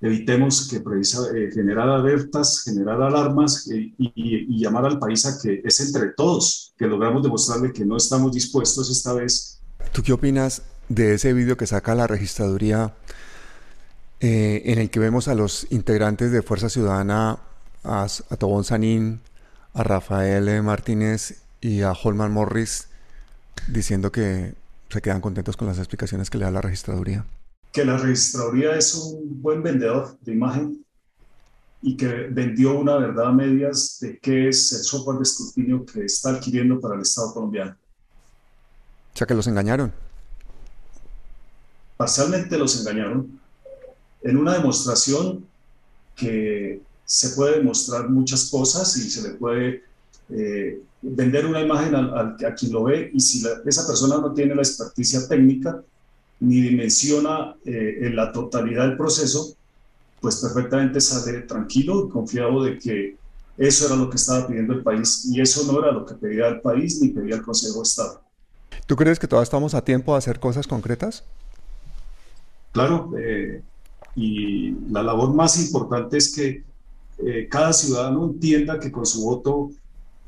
evitemos 0.00 0.68
que 0.68 0.80
precisa, 0.80 1.26
eh, 1.34 1.50
generar 1.52 1.88
alertas, 1.88 2.62
generar 2.64 3.02
alarmas 3.02 3.68
y, 3.68 3.94
y, 3.98 4.60
llamar 4.60 4.86
al 4.86 4.98
país 4.98 5.26
a 5.26 5.40
que 5.40 5.60
es 5.64 5.80
entre 5.80 6.10
todos 6.10 6.72
que 6.78 6.86
logramos 6.86 7.22
demostrarle 7.22 7.72
que 7.72 7.84
no 7.84 7.96
estamos 7.96 8.32
dispuestos 8.32 8.90
esta 8.90 9.12
vez. 9.12 9.60
¿Tú 9.92 10.02
qué 10.02 10.12
opinas 10.12 10.62
de 10.88 11.14
ese 11.14 11.32
vídeo 11.32 11.56
que 11.56 11.66
saca 11.66 11.94
la 11.94 12.06
registraduría 12.06 12.94
eh, 14.20 14.62
en 14.66 14.78
el 14.78 14.90
que 14.90 14.98
vemos 14.98 15.28
a 15.28 15.34
los 15.34 15.66
integrantes 15.70 16.32
de 16.32 16.42
Fuerza 16.42 16.68
Ciudadana, 16.68 17.38
a, 17.84 18.04
a 18.04 18.36
Tobón 18.36 18.64
Sanín, 18.64 19.20
a 19.74 19.82
Rafael 19.82 20.62
Martínez 20.62 21.42
y 21.60 21.82
a 21.82 21.92
Holman 21.92 22.32
Morris, 22.32 22.88
diciendo 23.68 24.10
que 24.10 24.54
se 24.88 25.02
quedan 25.02 25.20
contentos 25.20 25.56
con 25.56 25.68
las 25.68 25.78
explicaciones 25.78 26.30
que 26.30 26.38
le 26.38 26.44
da 26.44 26.50
la 26.50 26.60
registraduría? 26.60 27.24
Que 27.72 27.84
la 27.84 27.96
registraduría 27.96 28.76
es 28.76 28.94
un 28.94 29.42
buen 29.42 29.62
vendedor 29.62 30.18
de 30.20 30.32
imagen 30.32 30.84
y 31.82 31.96
que 31.96 32.08
vendió 32.30 32.78
una 32.78 32.96
verdad 32.96 33.28
a 33.28 33.32
medias 33.32 33.98
de 34.00 34.18
qué 34.18 34.48
es 34.48 34.72
el 34.72 34.80
software 34.80 35.18
de 35.18 35.22
escrutinio 35.22 35.84
que 35.84 36.04
está 36.04 36.30
adquiriendo 36.30 36.80
para 36.80 36.96
el 36.96 37.02
Estado 37.02 37.34
colombiano. 37.34 37.76
O 39.14 39.18
sea 39.18 39.26
que 39.26 39.34
los 39.34 39.46
engañaron. 39.46 39.92
Parcialmente 41.96 42.56
los 42.56 42.80
engañaron 42.80 43.37
en 44.28 44.36
una 44.36 44.54
demostración 44.54 45.46
que 46.14 46.82
se 47.04 47.30
puede 47.30 47.58
demostrar 47.58 48.10
muchas 48.10 48.50
cosas 48.50 48.94
y 48.98 49.08
se 49.08 49.26
le 49.26 49.34
puede 49.36 49.82
eh, 50.28 50.82
vender 51.00 51.46
una 51.46 51.62
imagen 51.62 51.94
a, 51.94 52.36
quien 52.54 52.72
lo 52.72 52.84
ve 52.84 53.10
y 53.14 53.20
si 53.20 53.42
esa 53.64 53.86
persona 53.86 54.18
no 54.18 54.34
tiene 54.34 54.54
la 54.54 54.60
experticia 54.60 55.26
técnica 55.26 55.82
ni 56.40 56.60
dimensiona 56.60 57.56
eh, 57.64 58.00
en 58.02 58.14
la 58.16 58.30
totalidad 58.30 58.86
del 58.88 58.98
proceso, 58.98 59.56
pues 60.20 60.36
perfectamente 60.36 61.00
sale 61.00 61.40
tranquilo 61.42 62.06
y 62.06 62.10
confiado 62.10 62.62
de 62.64 62.78
que 62.78 63.16
eso 63.56 63.86
era 63.86 63.96
lo 63.96 64.10
que 64.10 64.16
estaba 64.16 64.46
pidiendo 64.46 64.74
el 64.74 64.82
país 64.82 65.26
y 65.32 65.40
eso 65.40 65.72
no 65.72 65.78
era 65.78 65.90
lo 65.90 66.04
que 66.04 66.14
pedía 66.14 66.48
el 66.48 66.60
país 66.60 67.00
ni 67.00 67.08
pedía 67.08 67.36
el 67.36 67.42
Consejo 67.42 67.78
de 67.78 67.84
Estado. 67.84 68.20
¿Tú 68.86 68.94
crees 68.94 69.18
que 69.18 69.26
todavía 69.26 69.44
estamos 69.44 69.72
a 69.72 69.82
tiempo 69.82 70.12
de 70.12 70.18
hacer 70.18 70.38
cosas 70.38 70.66
concretas? 70.66 71.24
Claro, 72.72 73.10
eh, 73.18 73.62
y 74.18 74.72
la 74.90 75.00
labor 75.04 75.32
más 75.32 75.64
importante 75.64 76.16
es 76.16 76.34
que 76.34 76.64
eh, 77.18 77.48
cada 77.48 77.72
ciudadano 77.72 78.24
entienda 78.24 78.80
que 78.80 78.90
con 78.90 79.06
su 79.06 79.22
voto 79.22 79.70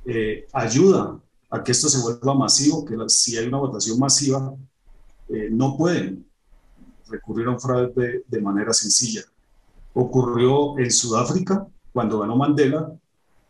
eh, 0.04 0.47
ayuda 0.52 1.18
a 1.50 1.64
que 1.64 1.73
esto 1.73 1.88
se 1.88 2.00
vuelva 2.00 2.35
masivo, 2.35 2.85
que 2.85 2.97
si 3.09 3.37
hay 3.37 3.49
una 3.49 3.59
votación 3.59 3.99
masiva, 3.99 4.54
eh, 5.28 5.49
no 5.50 5.76
pueden 5.76 6.25
recurrir 7.09 7.49
a 7.49 7.50
un 7.50 7.61
fraude 7.61 8.23
de, 8.28 8.40
manera 8.40 8.73
sencilla. 8.73 9.23
Ocurrió 9.92 10.78
en 10.78 10.92
Sudáfrica, 10.92 11.66
cuando 11.92 12.20
ganó 12.20 12.37
Mandela, 12.37 12.92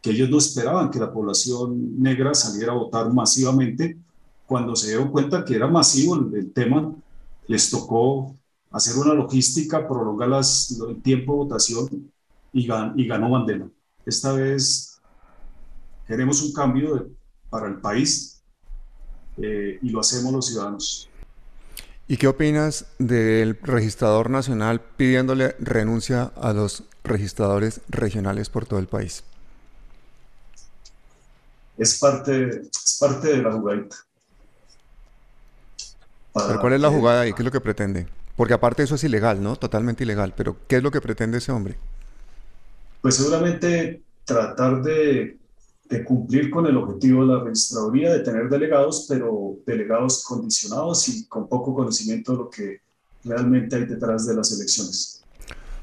que 0.01 0.13
ellos 0.13 0.31
no 0.31 0.39
esperaban 0.39 0.91
que 0.91 0.99
la 0.99 1.13
población 1.13 2.01
negra 2.01 2.33
saliera 2.33 2.73
a 2.73 2.77
votar 2.77 3.13
masivamente. 3.13 3.99
Cuando 4.47 4.75
se 4.75 4.89
dieron 4.89 5.11
cuenta 5.11 5.45
que 5.45 5.55
era 5.55 5.67
masivo 5.67 6.17
el 6.17 6.51
tema, 6.51 6.95
les 7.47 7.69
tocó 7.69 8.35
hacer 8.71 8.97
una 8.97 9.15
logística, 9.15 9.87
prolongar 9.87 10.29
las, 10.29 10.71
el 10.89 11.03
tiempo 11.03 11.33
de 11.33 11.39
votación 11.39 12.13
y, 12.53 12.69
y 12.97 13.07
ganó 13.07 13.29
Mandela. 13.29 13.69
Esta 14.07 14.33
vez 14.33 15.01
queremos 16.07 16.43
un 16.43 16.53
cambio 16.53 17.09
para 17.49 17.69
el 17.69 17.81
país 17.81 18.43
eh, 19.37 19.79
y 19.83 19.91
lo 19.91 20.01
hacemos 20.01 20.33
los 20.33 20.47
ciudadanos. 20.47 21.09
¿Y 22.07 22.17
qué 22.17 22.27
opinas 22.27 22.87
del 22.99 23.57
registrador 23.63 24.31
nacional 24.31 24.81
pidiéndole 24.81 25.55
renuncia 25.61 26.33
a 26.37 26.53
los 26.53 26.83
registradores 27.05 27.81
regionales 27.89 28.49
por 28.49 28.67
todo 28.67 28.81
el 28.81 28.89
país? 28.89 29.23
Es 31.79 31.99
parte, 31.99 32.63
es 32.63 32.99
parte 33.01 33.29
de 33.29 33.43
la 33.43 33.53
jugadita. 33.53 33.97
¿Cuál 36.33 36.73
es 36.73 36.81
la 36.81 36.91
jugada 36.91 37.27
y 37.27 37.33
qué 37.33 37.43
es 37.43 37.45
lo 37.45 37.51
que 37.51 37.61
pretende? 37.61 38.09
Porque 38.41 38.55
aparte 38.55 38.83
eso 38.83 38.95
es 38.95 39.05
ilegal, 39.05 39.43
¿no? 39.43 39.57
Totalmente 39.57 40.03
ilegal. 40.03 40.33
Pero 40.35 40.57
¿qué 40.67 40.77
es 40.77 40.83
lo 40.83 40.91
que 40.91 41.03
pretende 41.03 41.37
ese 41.37 41.53
hombre? 41.53 41.77
Pues 43.03 43.17
seguramente 43.17 44.03
tratar 44.25 44.83
de, 44.83 45.37
cumplir 46.07 46.49
con 46.49 46.65
el 46.65 46.79
objetivo 46.79 47.27
de 47.27 47.35
la 47.35 47.45
registraduría, 47.45 48.11
de 48.11 48.21
tener 48.21 48.49
delegados, 48.49 49.05
pero 49.07 49.59
delegados 49.67 50.25
condicionados 50.25 51.07
y 51.11 51.27
con 51.27 51.49
poco 51.49 51.75
conocimiento 51.75 52.33
de 52.33 52.39
lo 52.39 52.49
que 52.49 52.81
realmente 53.25 53.77
hay 53.77 53.85
detrás 53.85 54.27
de 54.27 54.35
las 54.35 54.51
elecciones. 54.53 55.23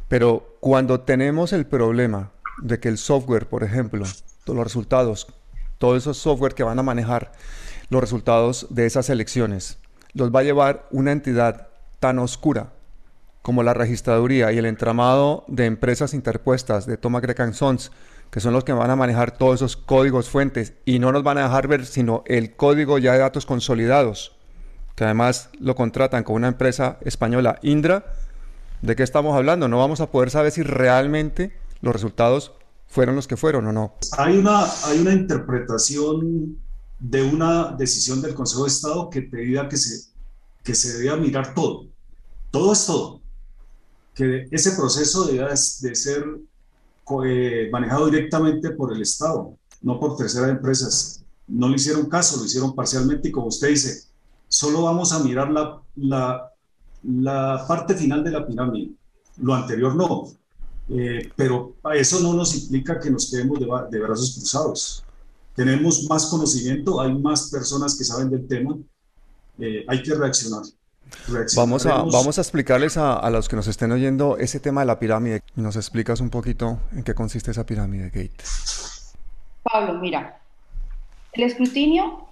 Pero 0.07 0.57
cuando 0.59 1.01
tenemos 1.01 1.53
el 1.53 1.67
problema 1.67 2.31
de 2.63 2.79
que 2.79 2.89
el 2.89 2.97
software, 2.97 3.47
por 3.47 3.63
ejemplo, 3.63 4.03
todos 4.45 4.57
los 4.57 4.65
resultados, 4.65 5.27
todos 5.77 5.97
esos 5.97 6.17
software 6.17 6.55
que 6.55 6.63
van 6.63 6.79
a 6.79 6.81
manejar 6.81 7.33
los 7.91 8.01
resultados 8.01 8.65
de 8.71 8.87
esas 8.87 9.11
elecciones, 9.11 9.77
los 10.15 10.33
va 10.33 10.39
a 10.39 10.43
llevar 10.43 10.87
una 10.89 11.11
entidad 11.11 11.66
tan 12.00 12.20
oscura 12.20 12.74
como 13.42 13.63
la 13.63 13.74
registraduría 13.74 14.51
y 14.51 14.58
el 14.58 14.66
entramado 14.66 15.46
de 15.48 15.66
empresas 15.66 16.13
interpuestas 16.13 16.86
de 16.86 16.98
Thomas 16.98 17.22
Grecan 17.22 17.54
Sons, 17.54 17.92
que 18.30 18.42
son 18.42 18.51
los 18.51 18.66
que 18.66 18.74
van 18.74 18.92
a 18.92 18.98
manejar 18.98 19.38
todos 19.38 19.56
esos 19.56 19.77
códigos 19.77 20.30
fuentes 20.30 20.74
y 20.84 21.00
no 21.00 21.13
nos 21.13 21.24
van 21.24 21.38
a 21.38 21.44
dejar 21.44 21.70
ver 21.70 21.86
sino 21.86 22.24
el 22.25 22.58
código 22.58 22.98
ya 22.98 23.13
de 23.13 23.20
datos 23.20 23.46
consolidados, 23.46 24.36
que 24.96 25.06
además 25.06 25.50
lo 25.60 25.75
contratan 25.75 26.25
con 26.25 26.36
una 26.36 26.50
empresa 26.50 26.98
española, 27.06 27.58
Indra, 27.62 28.06
¿de 28.82 28.96
qué 28.98 29.04
estamos 29.04 29.36
hablando? 29.36 29.70
No 29.70 29.77
vamos 29.77 30.01
a 30.01 30.12
poder 30.12 30.30
saber 30.30 30.51
si 30.51 30.63
realmente 30.63 31.58
los 31.80 31.94
resultados 31.94 32.51
fueron 32.88 33.16
los 33.16 33.27
que 33.27 33.38
fueron 33.38 33.68
o 33.68 33.72
no. 33.72 33.94
Hay 34.18 34.38
una, 34.38 34.66
hay 34.86 35.00
una 35.00 35.13
interpretación 35.13 36.58
de 37.00 37.24
una 37.24 37.75
decisión 37.77 38.22
del 38.22 38.34
Consejo 38.34 38.63
de 38.63 38.70
Estado 38.70 39.10
que 39.10 39.22
pedía 39.22 39.70
que 39.70 39.77
se 39.77 40.16
que 40.67 40.75
se 40.75 40.97
debía 40.97 41.15
mirar 41.15 41.53
todo. 41.53 41.86
Todo 42.51 42.74
es 42.74 42.86
todo. 42.86 43.21
Que 44.13 44.50
ese 44.51 44.71
proceso 44.74 45.25
debía 45.25 45.47
de 45.47 45.55
ser 45.55 46.25
eh, 47.25 47.69
manejado 47.71 48.07
directamente 48.07 48.71
por 48.71 48.93
el 48.93 49.01
Estado, 49.01 49.57
no 49.81 49.97
por 49.97 50.17
terceras 50.17 50.50
empresas. 50.50 51.24
No 51.47 51.69
le 51.69 51.77
hicieron 51.77 52.09
caso, 52.09 52.36
lo 52.36 52.43
hicieron 52.43 52.75
parcialmente 52.75 53.29
y 53.29 53.31
como 53.31 53.47
usted 53.47 53.69
dice, 53.69 54.09
solo 54.50 54.81
vamos 54.81 55.13
a 55.13 55.19
mirar 55.19 55.50
la, 55.51 55.81
la, 55.95 56.51
la 57.03 57.65
parte 57.65 57.95
final 57.95 58.21
de 58.25 58.31
la 58.31 58.45
pirámide. 58.45 58.91
Lo 59.38 59.55
anterior 59.55 59.95
no. 59.95 60.25
Eh, 60.89 61.31
pero 61.38 61.77
eso 61.95 62.19
no 62.19 62.33
nos 62.33 62.53
implica 62.55 63.00
que 63.00 63.09
nos 63.09 63.31
quedemos 63.31 63.57
de, 63.57 63.67
de 63.89 64.03
brazos 64.03 64.36
cruzados. 64.36 65.05
Tenemos 65.55 66.03
más 66.09 66.25
conocimiento, 66.25 67.00
hay 67.00 67.17
más 67.17 67.50
personas 67.50 67.97
que 67.97 68.03
saben 68.03 68.29
del 68.29 68.45
tema 68.45 68.77
eh, 69.59 69.85
hay 69.87 70.03
que 70.03 70.13
reaccionar. 70.13 70.63
Vamos 71.55 71.85
a, 71.85 72.03
vamos 72.03 72.37
a 72.37 72.41
explicarles 72.41 72.97
a, 72.97 73.29
los 73.29 73.47
que 73.47 73.55
nos 73.55 73.67
estén 73.67 73.91
oyendo 73.91 74.37
ese 74.37 74.59
tema 74.59 74.81
de 74.81 74.87
la 74.87 74.99
pirámide. 74.99 75.41
¿Nos 75.55 75.75
explicas 75.75 76.19
un 76.19 76.29
poquito 76.29 76.79
en 76.93 77.03
qué 77.03 77.13
consiste 77.13 77.51
esa 77.51 77.65
pirámide, 77.65 78.11
Kate? 78.11 78.43
Pablo, 79.63 79.95
mira, 79.99 80.39
el 81.33 81.43
escrutinio, 81.43 82.27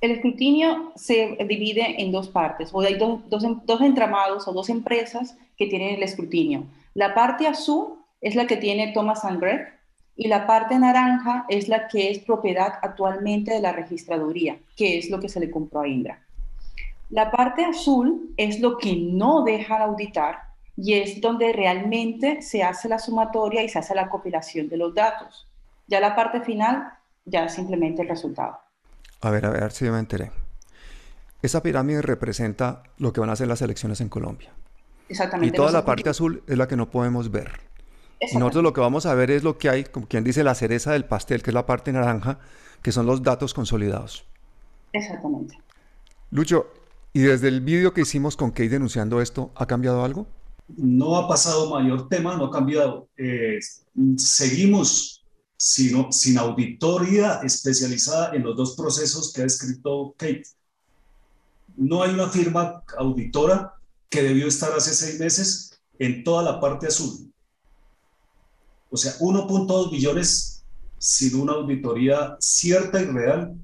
el 0.00 0.12
escrutinio 0.12 0.92
se 0.96 1.36
divide 1.48 2.02
en 2.02 2.12
dos 2.12 2.28
partes, 2.28 2.70
o 2.72 2.80
hay 2.80 2.94
dos, 2.94 3.20
dos, 3.28 3.44
dos 3.64 3.80
entramados 3.80 4.46
o 4.46 4.52
dos 4.52 4.68
empresas 4.68 5.36
que 5.56 5.66
tienen 5.66 5.96
el 5.96 6.02
escrutinio. 6.02 6.66
La 6.94 7.14
parte 7.14 7.46
azul 7.46 7.94
es 8.20 8.34
la 8.34 8.46
que 8.46 8.56
tiene 8.56 8.92
Thomas 8.92 9.22
Gregg 9.40 9.74
y 10.16 10.28
la 10.28 10.46
parte 10.46 10.78
naranja 10.78 11.44
es 11.48 11.68
la 11.68 11.88
que 11.88 12.10
es 12.10 12.20
propiedad 12.20 12.74
actualmente 12.82 13.52
de 13.52 13.60
la 13.60 13.72
registraduría, 13.72 14.58
que 14.76 14.98
es 14.98 15.10
lo 15.10 15.20
que 15.20 15.28
se 15.28 15.40
le 15.40 15.50
compró 15.50 15.80
a 15.80 15.88
Indra. 15.88 16.23
La 17.14 17.30
parte 17.30 17.64
azul 17.64 18.34
es 18.36 18.58
lo 18.58 18.76
que 18.76 18.96
no 18.96 19.44
dejan 19.44 19.80
auditar 19.80 20.48
y 20.76 20.94
es 20.94 21.20
donde 21.20 21.52
realmente 21.52 22.42
se 22.42 22.64
hace 22.64 22.88
la 22.88 22.98
sumatoria 22.98 23.62
y 23.62 23.68
se 23.68 23.78
hace 23.78 23.94
la 23.94 24.10
compilación 24.10 24.68
de 24.68 24.76
los 24.76 24.92
datos. 24.92 25.46
Ya 25.86 26.00
la 26.00 26.16
parte 26.16 26.40
final, 26.40 26.92
ya 27.24 27.48
simplemente 27.48 28.02
el 28.02 28.08
resultado. 28.08 28.58
A 29.20 29.30
ver, 29.30 29.46
a 29.46 29.50
ver 29.50 29.70
si 29.70 29.84
yo 29.84 29.92
me 29.92 30.00
enteré. 30.00 30.32
Esa 31.40 31.62
pirámide 31.62 32.02
representa 32.02 32.82
lo 32.98 33.12
que 33.12 33.20
van 33.20 33.30
a 33.30 33.36
ser 33.36 33.46
las 33.46 33.62
elecciones 33.62 34.00
en 34.00 34.08
Colombia. 34.08 34.50
Exactamente. 35.08 35.54
Y 35.54 35.56
toda 35.56 35.70
la 35.70 35.84
parte 35.84 36.10
azul 36.10 36.42
es 36.48 36.58
la 36.58 36.66
que 36.66 36.74
no 36.74 36.90
podemos 36.90 37.30
ver. 37.30 37.60
Y 38.20 38.38
nosotros 38.38 38.64
lo 38.64 38.72
que 38.72 38.80
vamos 38.80 39.06
a 39.06 39.14
ver 39.14 39.30
es 39.30 39.44
lo 39.44 39.56
que 39.56 39.68
hay, 39.68 39.84
como 39.84 40.08
quien 40.08 40.24
dice, 40.24 40.42
la 40.42 40.56
cereza 40.56 40.90
del 40.90 41.04
pastel, 41.04 41.44
que 41.44 41.50
es 41.50 41.54
la 41.54 41.64
parte 41.64 41.92
naranja, 41.92 42.40
que 42.82 42.90
son 42.90 43.06
los 43.06 43.22
datos 43.22 43.54
consolidados. 43.54 44.26
Exactamente. 44.92 45.60
Lucho, 46.32 46.66
¿Y 47.16 47.20
desde 47.20 47.46
el 47.46 47.60
vídeo 47.60 47.94
que 47.94 48.00
hicimos 48.00 48.36
con 48.36 48.50
Kate 48.50 48.70
denunciando 48.70 49.20
esto, 49.20 49.52
ha 49.54 49.66
cambiado 49.66 50.04
algo? 50.04 50.26
No 50.66 51.16
ha 51.16 51.28
pasado 51.28 51.70
mayor 51.70 52.08
tema, 52.08 52.36
no 52.36 52.46
ha 52.46 52.50
cambiado. 52.50 53.08
Eh, 53.16 53.60
seguimos 54.16 55.24
sin, 55.56 56.12
sin 56.12 56.38
auditoría 56.38 57.40
especializada 57.44 58.34
en 58.34 58.42
los 58.42 58.56
dos 58.56 58.74
procesos 58.74 59.32
que 59.32 59.42
ha 59.42 59.44
escrito 59.44 60.12
Kate. 60.18 60.42
No 61.76 62.02
hay 62.02 62.12
una 62.12 62.28
firma 62.28 62.82
auditora 62.98 63.74
que 64.10 64.24
debió 64.24 64.48
estar 64.48 64.72
hace 64.72 64.92
seis 64.92 65.20
meses 65.20 65.80
en 66.00 66.24
toda 66.24 66.42
la 66.42 66.58
parte 66.58 66.88
azul. 66.88 67.32
O 68.90 68.96
sea, 68.96 69.12
1.2 69.20 69.92
billones 69.92 70.64
sin 70.98 71.40
una 71.40 71.52
auditoría 71.52 72.36
cierta 72.40 73.00
y 73.00 73.04
real, 73.04 73.54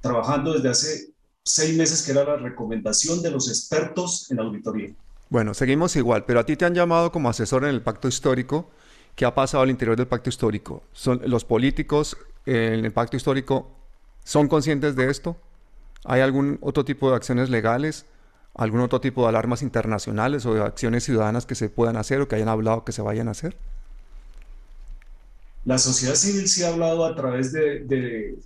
trabajando 0.00 0.54
desde 0.54 0.68
hace 0.68 1.09
seis 1.50 1.76
meses, 1.76 2.02
que 2.02 2.12
era 2.12 2.24
la 2.24 2.36
recomendación 2.36 3.22
de 3.22 3.30
los 3.30 3.48
expertos 3.48 4.30
en 4.30 4.40
auditoría. 4.40 4.90
Bueno, 5.28 5.54
seguimos 5.54 5.94
igual, 5.96 6.24
pero 6.24 6.40
a 6.40 6.46
ti 6.46 6.56
te 6.56 6.64
han 6.64 6.74
llamado 6.74 7.12
como 7.12 7.28
asesor 7.28 7.64
en 7.64 7.70
el 7.70 7.82
pacto 7.82 8.08
histórico. 8.08 8.70
¿Qué 9.14 9.24
ha 9.24 9.34
pasado 9.34 9.62
al 9.62 9.70
interior 9.70 9.96
del 9.96 10.08
pacto 10.08 10.28
histórico? 10.28 10.82
¿Son, 10.92 11.20
¿Los 11.24 11.44
políticos 11.44 12.16
en 12.46 12.84
el 12.84 12.92
pacto 12.92 13.16
histórico 13.16 13.70
son 14.24 14.48
conscientes 14.48 14.96
de 14.96 15.10
esto? 15.10 15.36
¿Hay 16.04 16.20
algún 16.20 16.58
otro 16.62 16.84
tipo 16.84 17.10
de 17.10 17.16
acciones 17.16 17.50
legales? 17.50 18.06
¿Algún 18.54 18.80
otro 18.80 19.00
tipo 19.00 19.22
de 19.22 19.28
alarmas 19.28 19.62
internacionales 19.62 20.46
o 20.46 20.54
de 20.54 20.62
acciones 20.62 21.04
ciudadanas 21.04 21.46
que 21.46 21.54
se 21.54 21.68
puedan 21.68 21.96
hacer 21.96 22.20
o 22.20 22.28
que 22.28 22.36
hayan 22.36 22.48
hablado 22.48 22.84
que 22.84 22.92
se 22.92 23.02
vayan 23.02 23.28
a 23.28 23.32
hacer? 23.32 23.56
La 25.64 25.78
sociedad 25.78 26.14
civil 26.14 26.48
sí 26.48 26.64
ha 26.64 26.68
hablado 26.68 27.04
a 27.04 27.14
través 27.14 27.52
de, 27.52 27.80
de, 27.80 28.38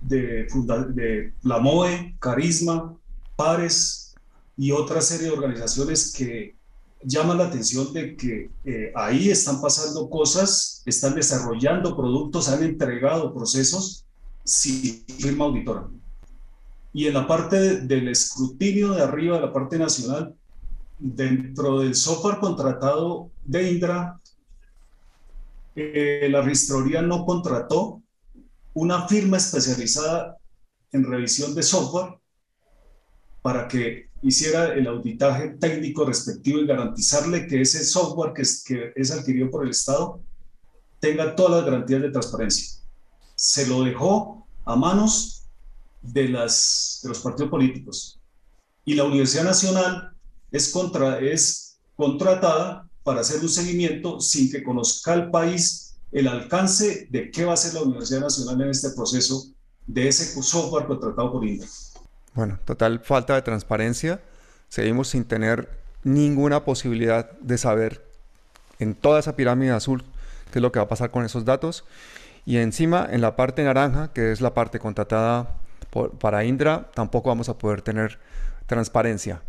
de, 0.00 1.32
la 1.42 1.58
MOE, 1.58 2.16
Carisma, 2.18 2.96
Pares 3.36 4.14
y 4.56 4.72
otra 4.72 5.00
serie 5.00 5.26
de 5.26 5.32
organizaciones 5.32 6.12
que 6.12 6.56
llaman 7.02 7.38
la 7.38 7.46
atención 7.46 7.92
de 7.92 8.16
que 8.16 8.50
eh, 8.64 8.92
ahí 8.94 9.30
están 9.30 9.60
pasando 9.60 10.10
cosas, 10.10 10.82
están 10.84 11.14
desarrollando 11.14 11.96
productos, 11.96 12.48
han 12.48 12.62
entregado 12.62 13.32
procesos 13.34 14.04
sin 14.44 15.04
firma 15.18 15.46
auditora. 15.46 15.88
Y 16.92 17.06
en 17.06 17.14
la 17.14 17.26
parte 17.26 17.80
del 17.80 18.08
escrutinio 18.08 18.92
de 18.92 19.02
arriba, 19.02 19.36
de 19.36 19.46
la 19.46 19.52
parte 19.52 19.78
nacional, 19.78 20.34
dentro 20.98 21.80
del 21.80 21.94
software 21.94 22.38
contratado 22.38 23.30
de 23.44 23.72
Indra, 23.72 24.20
eh, 25.76 26.28
la 26.30 26.42
registraduría 26.42 27.00
no 27.00 27.24
contrató 27.24 28.02
una 28.80 29.06
firma 29.06 29.36
especializada 29.36 30.38
en 30.90 31.04
revisión 31.04 31.54
de 31.54 31.62
software 31.62 32.18
para 33.42 33.68
que 33.68 34.08
hiciera 34.22 34.72
el 34.72 34.86
auditaje 34.86 35.50
técnico 35.60 36.06
respectivo 36.06 36.60
y 36.60 36.66
garantizarle 36.66 37.46
que 37.46 37.60
ese 37.60 37.84
software 37.84 38.32
que 38.32 38.40
es, 38.96 39.10
adquirido 39.10 39.50
por 39.50 39.64
el 39.64 39.72
Estado 39.72 40.22
tenga 40.98 41.36
todas 41.36 41.56
las 41.56 41.64
garantías 41.66 42.00
de 42.00 42.10
transparencia. 42.10 42.80
Se 43.34 43.66
lo 43.66 43.82
dejó 43.82 44.46
a 44.64 44.76
manos 44.76 45.44
de, 46.00 46.28
los 46.28 47.20
partidos 47.22 47.50
políticos. 47.50 48.18
Y 48.86 48.94
la 48.94 49.04
Universidad 49.04 49.44
Nacional 49.44 50.16
es 50.50 50.72
contratada 51.96 52.88
para 53.02 53.20
hacer 53.20 53.42
un 53.42 53.48
seguimiento 53.50 54.20
sin 54.20 54.50
que 54.50 54.62
conozca 54.62 55.12
el 55.12 55.30
país 55.30 55.89
el 56.12 56.28
alcance 56.28 57.06
de 57.10 57.30
qué 57.30 57.44
va 57.44 57.52
a 57.52 57.54
hacer 57.54 57.74
la 57.74 57.82
Universidad 57.82 58.20
Nacional 58.20 58.60
en 58.62 58.70
este 58.70 58.90
proceso 58.90 59.46
de 59.86 60.08
ese 60.08 60.40
software 60.42 60.86
contratado 60.86 61.32
por 61.32 61.44
INDA. 61.44 61.66
Bueno, 62.34 62.58
total 62.64 63.00
falta 63.00 63.34
de 63.34 63.42
transparencia. 63.42 64.20
Seguimos 64.68 65.08
sin 65.08 65.24
tener 65.24 65.68
ninguna 66.04 66.64
posibilidad 66.64 67.30
de 67.40 67.58
saber 67.58 68.04
en 68.78 68.94
toda 68.94 69.20
esa 69.20 69.36
pirámide 69.36 69.72
azul 69.72 70.04
qué 70.52 70.58
es 70.58 70.62
lo 70.62 70.72
que 70.72 70.78
va 70.78 70.84
a 70.84 70.88
pasar 70.88 71.10
con 71.10 71.24
esos 71.24 71.44
datos. 71.44 71.84
Y 72.46 72.56
encima, 72.56 73.06
en 73.10 73.20
la 73.20 73.36
parte 73.36 73.62
naranja, 73.62 74.12
que 74.12 74.32
es 74.32 74.40
la 74.40 74.54
parte 74.54 74.78
contratada 74.78 75.56
para 76.20 76.44
Indra, 76.44 76.90
tampoco 76.94 77.28
vamos 77.28 77.48
a 77.48 77.58
poder 77.58 77.82
tener 77.82 78.18
transparencia. 78.66 79.42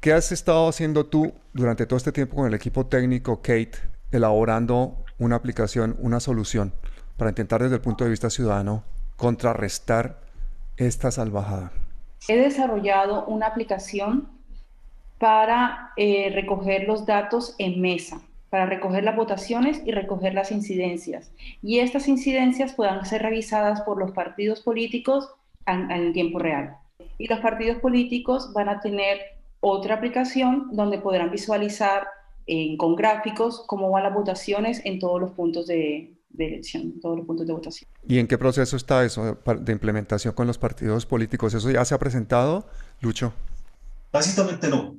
¿Qué 0.00 0.12
has 0.12 0.32
estado 0.32 0.68
haciendo 0.68 1.06
tú 1.06 1.32
durante 1.52 1.86
todo 1.86 1.96
este 1.96 2.12
tiempo 2.12 2.36
con 2.36 2.46
el 2.46 2.54
equipo 2.54 2.86
técnico 2.86 3.38
Kate, 3.38 3.72
elaborando 4.10 5.04
una 5.22 5.36
aplicación, 5.36 5.96
una 6.00 6.20
solución, 6.20 6.72
para 7.16 7.30
intentar 7.30 7.62
desde 7.62 7.76
el 7.76 7.80
punto 7.80 8.04
de 8.04 8.10
vista 8.10 8.30
ciudadano 8.30 8.82
contrarrestar 9.16 10.18
esta 10.76 11.10
salvajada? 11.10 11.72
He 12.28 12.36
desarrollado 12.36 13.24
una 13.26 13.46
aplicación 13.46 14.28
para 15.18 15.92
eh, 15.96 16.30
recoger 16.34 16.84
los 16.88 17.06
datos 17.06 17.54
en 17.58 17.80
mesa, 17.80 18.20
para 18.50 18.66
recoger 18.66 19.04
las 19.04 19.16
votaciones 19.16 19.80
y 19.84 19.92
recoger 19.92 20.34
las 20.34 20.50
incidencias. 20.50 21.30
Y 21.62 21.78
estas 21.78 22.08
incidencias 22.08 22.74
puedan 22.74 23.04
ser 23.06 23.22
revisadas 23.22 23.82
por 23.82 23.98
los 23.98 24.10
partidos 24.10 24.60
políticos 24.60 25.30
en, 25.66 25.90
en 25.90 26.12
tiempo 26.12 26.40
real. 26.40 26.76
Y 27.18 27.28
los 27.28 27.38
partidos 27.38 27.78
políticos 27.78 28.52
van 28.52 28.68
a 28.68 28.80
tener 28.80 29.18
otra 29.60 29.94
aplicación 29.94 30.68
donde 30.72 30.98
podrán 30.98 31.30
visualizar 31.30 32.08
eh, 32.46 32.76
con 32.76 32.96
gráficos 32.96 33.64
cómo 33.66 33.90
van 33.90 34.04
las 34.04 34.14
votaciones 34.14 34.80
en 34.84 34.98
todos 34.98 35.20
los 35.20 35.32
puntos 35.32 35.66
de, 35.66 36.14
elección, 36.36 37.00
todos 37.00 37.18
los 37.18 37.26
puntos 37.26 37.46
de 37.46 37.52
votación. 37.52 37.90
¿Y 38.06 38.18
en 38.18 38.26
qué 38.26 38.38
proceso 38.38 38.76
está 38.76 39.04
eso 39.04 39.38
de 39.60 39.72
implementación 39.72 40.34
con 40.34 40.46
los 40.46 40.58
partidos 40.58 41.06
políticos? 41.06 41.54
¿Eso 41.54 41.70
ya 41.70 41.84
se 41.84 41.94
ha 41.94 41.98
presentado, 41.98 42.66
Lucho? 43.00 43.32
Básicamente 44.12 44.68
no. 44.68 44.96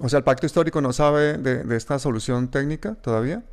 O 0.00 0.08
sea, 0.08 0.18
¿el 0.18 0.24
pacto 0.24 0.46
histórico 0.46 0.80
no 0.80 0.92
sabe 0.92 1.38
de, 1.38 1.76
esta 1.76 1.98
solución 1.98 2.50
técnica 2.50 2.96
todavía? 2.96 3.44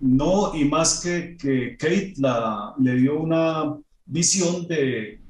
No, 0.00 0.54
y 0.54 0.64
más 0.64 1.00
que, 1.00 1.36
que 1.36 1.76
Kate 1.76 2.14
la, 2.16 2.74
le 2.78 2.94
dio 2.96 3.20
una 3.20 3.76
visión 4.06 4.66
de 4.66 5.20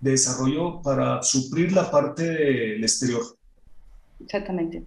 de 0.00 0.12
desarrollo 0.12 0.80
para 0.82 1.22
suplir 1.22 1.72
la 1.72 1.90
parte 1.90 2.22
del 2.22 2.82
exterior. 2.82 3.35
Exactamente. 4.20 4.84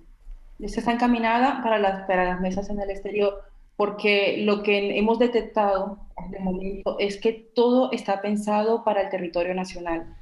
Esta 0.60 0.80
está 0.82 0.92
encaminada 0.92 1.62
para 1.64 1.80
las, 1.80 2.06
para 2.06 2.26
las 2.26 2.42
mesas 2.42 2.70
en 2.70 2.82
el 2.82 2.90
exterior, 2.90 3.44
porque 3.78 4.44
lo 4.44 4.62
que 4.62 4.98
hemos 4.98 5.20
detectado 5.20 6.00
hasta 6.18 6.38
el 6.38 6.44
momento 6.44 6.98
es 7.00 7.18
que 7.18 7.32
todo 7.56 7.92
está 7.92 8.22
pensado 8.22 8.84
para 8.84 9.02
el 9.04 9.10
territorio 9.10 9.54
nacional. 9.54 10.18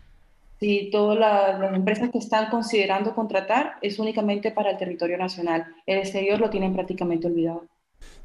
Si 0.59 0.89
todas 0.91 1.17
las 1.17 1.73
empresas 1.73 2.09
que 2.09 2.17
están 2.17 2.49
considerando 2.49 3.13
contratar 3.13 3.77
es 3.81 3.99
únicamente 3.99 4.51
para 4.51 4.71
el 4.71 4.77
territorio 4.77 5.17
nacional. 5.17 5.67
El 5.85 5.99
exterior 5.99 6.39
lo 6.39 6.49
tienen 6.49 6.73
prácticamente 6.73 7.27
olvidado. 7.27 7.65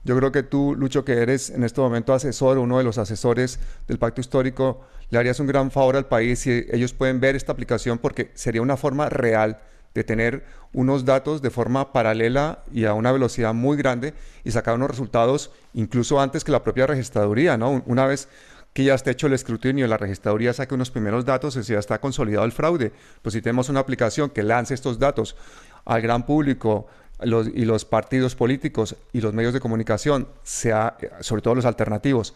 Yo 0.05 0.17
creo 0.17 0.33
que 0.33 0.43
tú, 0.43 0.75
Lucho, 0.75 1.05
que 1.05 1.13
eres 1.13 1.51
en 1.51 1.63
este 1.63 1.81
momento 1.81 2.13
asesor, 2.13 2.59
uno 2.59 2.79
de 2.79 2.85
los 2.85 2.99
asesores 2.99 3.61
del 3.87 3.99
Pacto 3.99 4.21
Histórico, 4.21 4.81
le 5.11 5.19
harías 5.19 5.41
un 5.41 5.47
gran 5.47 5.71
favor 5.71 5.97
al 5.97 6.07
país 6.07 6.41
si 6.41 6.65
ellos 6.71 6.93
pueden 6.93 7.21
ver 7.21 7.37
esta 7.37 7.53
aplicación 7.53 7.99
porque 7.99 8.31
sería 8.35 8.63
una 8.63 8.77
forma 8.77 9.09
real 9.09 9.61
de 9.95 10.05
tener 10.05 10.45
unos 10.73 11.05
datos 11.05 11.43
de 11.43 11.51
forma 11.51 11.93
paralela 11.93 12.65
y 12.73 12.85
a 12.85 12.95
una 12.95 13.13
velocidad 13.13 13.55
muy 13.55 13.77
grande 13.77 14.15
y 14.45 14.51
sacar 14.51 14.75
unos 14.75 14.91
resultados 14.91 15.51
incluso 15.75 16.21
antes 16.21 16.45
que 16.45 16.53
la 16.53 16.65
propia 16.65 16.87
registraduría, 16.87 17.57
¿no? 17.57 17.83
Una 17.87 18.07
vez 18.07 18.29
que 18.73 18.85
ya 18.85 18.95
esté 18.95 19.11
hecho 19.11 19.27
el 19.27 19.35
escrutinio, 19.35 19.87
la 19.87 19.99
registraduría 19.99 20.53
saque 20.53 20.75
unos 20.75 20.91
primeros 20.91 21.25
datos 21.25 21.57
y 21.57 21.63
ya 21.63 21.79
está 21.79 22.01
consolidado 22.01 22.45
el 22.47 22.53
fraude. 22.53 22.93
Pues 23.21 23.35
si 23.35 23.43
tenemos 23.43 23.69
una 23.69 23.81
aplicación 23.81 24.31
que 24.31 24.43
lance 24.43 24.73
estos 24.73 24.99
datos 24.99 25.37
al 25.85 26.01
gran 26.01 26.25
público 26.25 26.87
y 27.23 27.65
los 27.65 27.85
partidos 27.85 28.35
políticos 28.35 28.97
y 29.13 29.21
los 29.21 29.35
medios 29.35 29.53
de 29.53 29.61
comunicación, 29.61 30.29
sea, 30.43 30.97
sobre 31.21 31.43
todo 31.43 31.55
los 31.55 31.67
alternativos, 31.67 32.35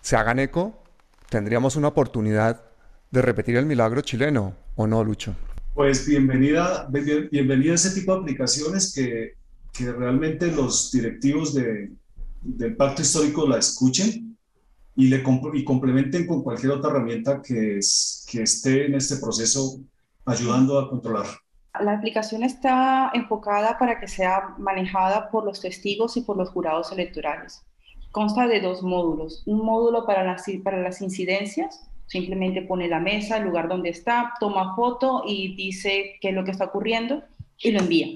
se 0.00 0.16
hagan 0.16 0.40
eco, 0.40 0.82
tendríamos 1.28 1.76
una 1.76 1.88
oportunidad 1.88 2.62
de 3.10 3.22
repetir 3.22 3.56
el 3.56 3.66
milagro 3.66 4.00
chileno, 4.02 4.54
¿o 4.76 4.86
no, 4.86 5.02
Lucho? 5.04 5.34
Pues 5.74 6.06
bienvenida, 6.06 6.88
bienvenida 6.90 7.72
a 7.72 7.74
ese 7.76 7.98
tipo 7.98 8.12
de 8.12 8.20
aplicaciones 8.20 8.92
que, 8.92 9.34
que 9.72 9.92
realmente 9.92 10.50
los 10.50 10.90
directivos 10.90 11.54
de, 11.54 11.92
del 12.42 12.76
pacto 12.76 13.02
histórico 13.02 13.46
la 13.46 13.58
escuchen 13.58 14.36
y, 14.96 15.08
le 15.08 15.22
y 15.54 15.64
complementen 15.64 16.26
con 16.26 16.42
cualquier 16.42 16.72
otra 16.72 16.90
herramienta 16.90 17.40
que, 17.40 17.78
es, 17.78 18.26
que 18.30 18.42
esté 18.42 18.86
en 18.86 18.94
este 18.94 19.16
proceso 19.16 19.80
ayudando 20.24 20.78
a 20.78 20.90
controlar. 20.90 21.26
La 21.80 21.92
aplicación 21.92 22.42
está 22.42 23.12
enfocada 23.14 23.78
para 23.78 24.00
que 24.00 24.08
sea 24.08 24.56
manejada 24.58 25.30
por 25.30 25.44
los 25.44 25.60
testigos 25.60 26.16
y 26.16 26.22
por 26.22 26.36
los 26.36 26.50
jurados 26.50 26.90
electorales. 26.90 27.62
Consta 28.10 28.48
de 28.48 28.60
dos 28.60 28.82
módulos. 28.82 29.44
Un 29.46 29.64
módulo 29.64 30.04
para 30.04 30.24
las, 30.24 30.44
para 30.64 30.82
las 30.82 31.00
incidencias, 31.00 31.89
simplemente 32.10 32.62
pone 32.62 32.88
la 32.88 32.98
mesa, 32.98 33.36
el 33.38 33.44
lugar 33.44 33.68
donde 33.68 33.90
está, 33.90 34.34
toma 34.40 34.74
foto 34.74 35.22
y 35.24 35.54
dice 35.54 36.16
qué 36.20 36.30
es 36.30 36.34
lo 36.34 36.44
que 36.44 36.50
está 36.50 36.64
ocurriendo 36.64 37.22
y 37.56 37.70
lo 37.70 37.78
envía. 37.78 38.08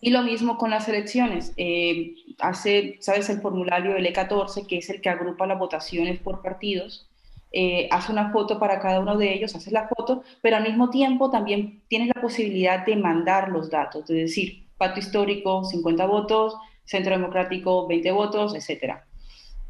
Y 0.00 0.10
lo 0.10 0.22
mismo 0.22 0.58
con 0.58 0.70
las 0.70 0.88
elecciones. 0.88 1.52
Eh, 1.56 2.14
hace, 2.40 2.96
¿sabes? 3.00 3.30
El 3.30 3.40
formulario 3.40 3.96
L14, 3.96 4.66
que 4.66 4.78
es 4.78 4.90
el 4.90 5.00
que 5.00 5.08
agrupa 5.08 5.46
las 5.46 5.58
votaciones 5.58 6.18
por 6.18 6.42
partidos 6.42 7.08
eh, 7.56 7.86
hace 7.92 8.10
una 8.10 8.32
foto 8.32 8.58
para 8.58 8.80
cada 8.80 8.98
uno 8.98 9.16
de 9.16 9.32
ellos, 9.32 9.54
haces 9.54 9.72
la 9.72 9.86
foto, 9.86 10.24
pero 10.42 10.56
al 10.56 10.64
mismo 10.64 10.90
tiempo 10.90 11.30
también 11.30 11.82
tienes 11.86 12.08
la 12.12 12.20
posibilidad 12.20 12.84
de 12.84 12.96
mandar 12.96 13.48
los 13.48 13.70
datos, 13.70 14.10
es 14.10 14.16
decir, 14.16 14.66
pacto 14.76 14.98
histórico, 14.98 15.62
50 15.64 16.04
votos, 16.06 16.56
centro 16.84 17.12
democrático, 17.12 17.86
20 17.86 18.10
votos, 18.10 18.56
etc. 18.56 18.96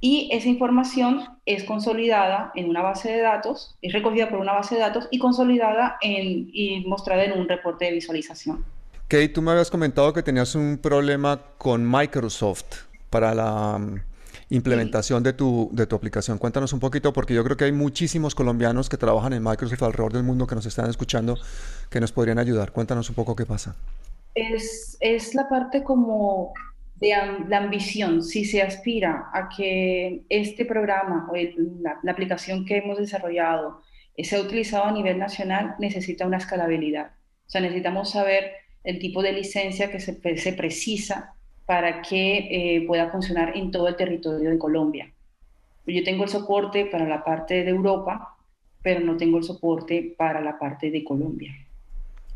y 0.05 0.29
esa 0.31 0.49
información 0.49 1.23
es 1.47 1.65
consolidada 1.65 2.53
en 2.55 2.69
una 2.69 2.83
base 2.83 3.11
de 3.11 3.23
datos, 3.23 3.75
es 3.81 3.95
recogida 3.95 4.29
por 4.29 4.39
una 4.39 4.53
base 4.53 4.75
de 4.75 4.83
datos 4.83 5.09
y 5.11 5.19
consolidada 5.19 5.97
en, 6.03 6.51
y 6.53 6.85
mostrada 6.87 7.25
en 7.25 7.33
un 7.33 7.49
reporte 7.49 7.87
de 7.87 7.93
visualización. 7.93 8.67
Kate, 9.09 9.31
tú 9.31 9.41
me 9.41 9.53
habías 9.53 9.71
comentado 9.71 10.13
que 10.13 10.23
tenías 10.23 10.55
un 10.57 10.77
problema 10.77 11.41
con 11.57 11.91
Microsoft 11.91 12.85
para 13.09 13.35
la 13.35 13.79
mm, 13.79 14.01
implementación 14.51 15.23
de, 15.23 15.33
tu, 15.33 15.71
de 15.73 15.87
tu 15.87 15.97
aplicación. 15.97 16.37
Cuéntanos 16.37 16.75
un 16.75 16.81
poquito, 16.81 17.15
porque 17.15 17.33
yo 17.33 17.43
creo 17.43 17.57
que 17.57 17.65
hay 17.65 17.73
muchísimos 17.73 18.35
colombianos 18.35 18.91
que 18.91 18.99
trabajan 18.99 19.33
en 19.33 19.43
Microsoft 19.43 19.83
alrededor 19.85 20.13
del 20.13 20.25
mundo 20.25 20.47
que 20.47 20.55
nos 20.55 20.67
están 20.67 20.91
escuchando 20.91 21.39
que 21.89 21.99
nos 22.01 22.13
podrían 22.13 22.39
ayudar. 22.39 22.73
Cuéntanos 22.73 23.09
un 23.09 23.15
poco 23.15 23.35
qué 23.35 23.47
pasa. 23.47 23.75
Es, 24.35 24.99
es 25.01 25.35
la 25.35 25.49
parte 25.49 25.83
como 25.83 26.53
de 26.97 27.13
la 27.49 27.59
ambición, 27.59 28.23
si 28.23 28.45
se 28.45 28.63
aspira 28.63 29.31
a 29.33 29.49
que 29.49 30.23
este 30.29 30.65
programa 30.65 31.29
o 31.31 31.35
la, 31.81 32.11
aplicación 32.11 32.65
que 32.65 32.79
hemos 32.79 32.99
desarrollado 32.99 33.83
sea 34.19 34.41
utilizado 34.41 34.85
a 34.85 34.93
nivel 34.93 35.19
nacional, 35.19 35.75
necesita 35.79 36.27
una 36.27 36.39
escalabilidad. 36.39 37.13
O 37.47 37.51
sea, 37.51 37.61
necesitamos 37.61 38.11
saber 38.11 38.53
el 38.85 38.99
tipo 38.99 39.23
de 39.23 39.33
licencia 39.33 39.91
que 39.91 39.99
se, 39.99 40.37
se 40.37 40.53
precisa 40.53 41.35
para 41.67 42.03
que 42.03 42.37
eh, 42.51 42.87
pueda 42.87 43.11
funcionar 43.11 43.57
en 43.57 43.71
todo 43.71 43.89
el 43.89 43.97
territorio 43.97 44.51
de 44.51 44.59
Colombia. 44.59 45.11
Yo 45.87 46.03
tengo 46.05 46.25
el 46.25 46.31
soporte 46.31 46.87
para 46.87 47.07
la 47.07 47.25
parte 47.25 47.65
de 47.65 47.71
Europa, 47.71 48.37
pero 48.83 49.01
no 49.01 49.17
tengo 49.17 49.39
el 49.39 49.45
soporte 49.45 50.15
para 50.17 50.41
la 50.41 50.59
parte 50.59 50.91
de 50.91 51.05
Colombia. 51.05 51.55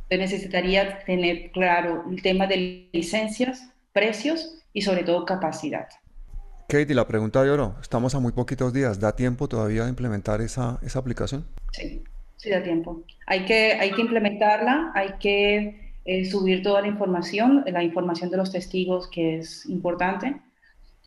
Entonces 0.08 0.32
necesitaría 0.32 1.00
tener 1.04 1.50
claro 1.50 2.04
el 2.10 2.22
tema 2.22 2.46
de 2.46 2.88
licencias, 2.92 3.70
precios 3.98 4.54
y 4.72 4.82
sobre 4.82 5.02
todo 5.02 5.24
capacidad. 5.24 5.88
Katie, 6.68 6.94
la 6.94 7.08
pregunta 7.08 7.42
de 7.42 7.50
oro, 7.50 7.74
estamos 7.80 8.14
a 8.14 8.20
muy 8.20 8.30
poquitos 8.30 8.72
días, 8.72 9.00
¿da 9.00 9.16
tiempo 9.16 9.48
todavía 9.48 9.84
de 9.84 9.88
implementar 9.88 10.40
esa, 10.40 10.78
esa 10.82 11.00
aplicación? 11.00 11.44
Sí, 11.72 12.04
sí 12.36 12.50
da 12.50 12.62
tiempo. 12.62 13.02
Hay 13.26 13.44
que, 13.44 13.72
hay 13.72 13.90
que 13.90 14.02
implementarla, 14.02 14.92
hay 14.94 15.14
que 15.18 15.94
eh, 16.04 16.24
subir 16.26 16.62
toda 16.62 16.80
la 16.80 16.86
información, 16.86 17.64
la 17.66 17.82
información 17.82 18.30
de 18.30 18.36
los 18.36 18.52
testigos, 18.52 19.08
que 19.08 19.38
es 19.38 19.66
importante, 19.66 20.36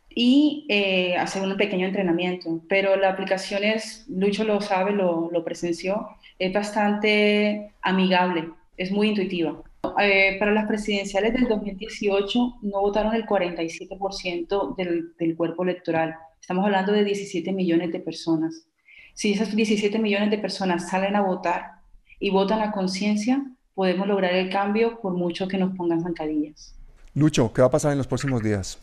y 0.09 0.65
eh, 0.67 1.15
hacer 1.15 1.43
un 1.43 1.55
pequeño 1.55 1.87
entrenamiento. 1.87 2.61
Pero 2.67 2.97
la 2.97 3.09
aplicación 3.09 3.63
es, 3.63 4.05
Lucho 4.09 4.43
lo 4.43 4.59
sabe, 4.59 4.91
lo, 4.91 5.29
lo 5.31 5.45
presenció, 5.45 6.09
es 6.39 6.51
bastante 6.51 7.71
amigable, 7.81 8.49
es 8.75 8.91
muy 8.91 9.09
intuitiva. 9.09 9.63
Eh, 9.99 10.37
para 10.39 10.51
las 10.51 10.67
presidenciales 10.67 11.33
del 11.33 11.47
2018 11.47 12.59
no 12.61 12.81
votaron 12.81 13.15
el 13.15 13.25
47% 13.25 14.75
del, 14.75 15.13
del 15.17 15.35
cuerpo 15.35 15.63
electoral. 15.63 16.15
Estamos 16.39 16.65
hablando 16.65 16.91
de 16.91 17.03
17 17.03 17.51
millones 17.51 17.91
de 17.91 17.99
personas. 17.99 18.65
Si 19.13 19.33
esas 19.33 19.55
17 19.55 19.99
millones 19.99 20.31
de 20.31 20.37
personas 20.37 20.89
salen 20.89 21.15
a 21.15 21.21
votar 21.21 21.81
y 22.19 22.29
votan 22.29 22.61
a 22.61 22.71
conciencia, 22.71 23.43
podemos 23.73 24.07
lograr 24.07 24.33
el 24.33 24.49
cambio 24.49 24.99
por 25.01 25.13
mucho 25.13 25.47
que 25.47 25.57
nos 25.57 25.75
pongan 25.75 26.01
zancadillas. 26.01 26.75
Lucho, 27.13 27.51
¿qué 27.53 27.61
va 27.61 27.67
a 27.67 27.71
pasar 27.71 27.91
en 27.91 27.97
los 27.97 28.07
próximos 28.07 28.41
días? 28.41 28.77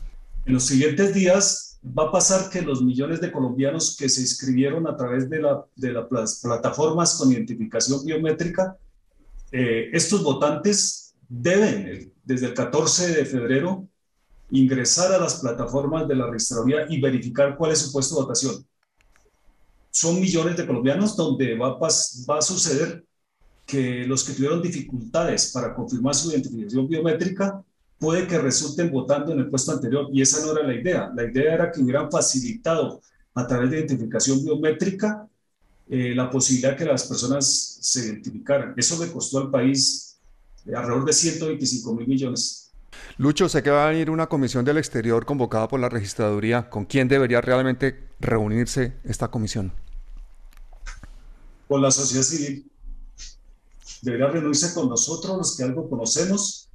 En 0.44 0.54
los 0.54 0.66
siguientes 0.66 1.14
días 1.14 1.78
va 1.96 2.04
a 2.04 2.12
pasar 2.12 2.50
que 2.50 2.62
los 2.62 2.82
millones 2.82 3.20
de 3.20 3.30
colombianos 3.30 3.96
que 3.96 4.08
se 4.08 4.20
inscribieron 4.20 4.86
a 4.86 4.96
través 4.96 5.30
de, 5.30 5.40
la, 5.40 5.64
de 5.76 5.92
las 5.92 6.40
plataformas 6.42 7.16
con 7.16 7.32
identificación 7.32 8.04
biométrica, 8.04 8.76
eh, 9.52 9.90
estos 9.92 10.22
votantes 10.22 11.14
deben, 11.28 12.12
desde 12.24 12.46
el 12.46 12.54
14 12.54 13.14
de 13.14 13.24
febrero, 13.24 13.88
ingresar 14.50 15.12
a 15.12 15.18
las 15.18 15.36
plataformas 15.36 16.08
de 16.08 16.16
la 16.16 16.26
registraduría 16.26 16.86
y 16.88 17.00
verificar 17.00 17.56
cuál 17.56 17.72
es 17.72 17.80
su 17.80 17.92
puesto 17.92 18.14
de 18.16 18.22
votación. 18.22 18.66
Son 19.90 20.20
millones 20.20 20.56
de 20.56 20.66
colombianos 20.66 21.16
donde 21.16 21.56
va 21.56 21.78
va 21.78 22.38
a 22.38 22.42
suceder 22.42 23.04
que 23.66 24.06
los 24.06 24.24
que 24.24 24.32
tuvieron 24.32 24.62
dificultades 24.62 25.52
para 25.52 25.74
confirmar 25.74 26.14
su 26.14 26.30
identificación 26.30 26.88
biométrica 26.88 27.62
puede 27.98 28.26
que 28.26 28.38
resulten 28.38 28.90
votando 28.90 29.32
en 29.32 29.40
el 29.40 29.50
puesto 29.50 29.72
anterior 29.72 30.08
y 30.12 30.22
esa 30.22 30.44
no 30.44 30.52
era 30.52 30.66
la 30.66 30.74
idea. 30.74 31.12
La 31.14 31.24
idea 31.24 31.54
era 31.54 31.70
que 31.70 31.82
hubieran 31.82 32.10
facilitado 32.10 33.02
a 33.34 33.46
través 33.46 33.70
de 33.70 33.78
identificación 33.78 34.42
biométrica 34.42 35.27
eh, 35.90 36.14
la 36.14 36.30
posibilidad 36.30 36.76
que 36.76 36.84
las 36.84 37.04
personas 37.04 37.78
se 37.80 38.06
identificaran. 38.06 38.74
Eso 38.76 39.02
le 39.02 39.10
costó 39.10 39.38
al 39.38 39.50
país 39.50 40.18
alrededor 40.66 41.04
de 41.04 41.12
125 41.12 41.94
mil 41.94 42.06
millones. 42.06 42.70
Lucho, 43.16 43.48
sé 43.48 43.62
que 43.62 43.70
va 43.70 43.86
a 43.86 43.90
venir 43.90 44.10
una 44.10 44.28
comisión 44.28 44.64
del 44.64 44.78
exterior 44.78 45.24
convocada 45.24 45.68
por 45.68 45.80
la 45.80 45.88
registraduría. 45.88 46.68
¿Con 46.68 46.84
quién 46.84 47.08
debería 47.08 47.40
realmente 47.40 48.08
reunirse 48.20 48.94
esta 49.04 49.28
comisión? 49.28 49.72
Con 51.66 51.82
la 51.82 51.90
sociedad 51.90 52.22
civil 52.22 52.70
debería 54.02 54.28
reunirse 54.28 54.72
con 54.74 54.88
nosotros, 54.88 55.36
los 55.36 55.56
que 55.56 55.64
algo 55.64 55.88
conocemos, 55.88 56.68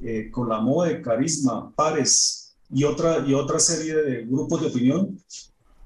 eh, 0.00 0.30
con 0.30 0.48
la 0.48 0.60
MOE, 0.60 1.02
Carisma, 1.02 1.72
Pares 1.74 2.54
y 2.70 2.84
otra, 2.84 3.24
y 3.26 3.34
otra 3.34 3.58
serie 3.58 3.94
de 3.96 4.24
grupos 4.26 4.60
de 4.60 4.68
opinión 4.68 5.18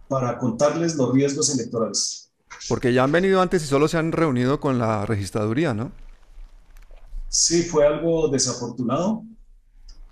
para 0.09 0.37
contarles 0.38 0.97
los 0.97 1.12
riesgos 1.12 1.49
electorales. 1.55 2.22
Porque 2.69 2.93
ya 2.93 3.05
han 3.05 3.12
venido 3.12 3.41
antes 3.41 3.62
y 3.62 3.67
solo 3.67 3.88
se 3.88 3.99
han 3.99 4.12
reunido 4.12 4.61
con 4.61 4.79
la 4.79 5.05
registraduría, 5.07 5.75
¿no? 5.75 5.93
Sí, 7.29 7.62
fue 7.62 7.87
algo 7.87 8.29
desafortunado 8.29 9.25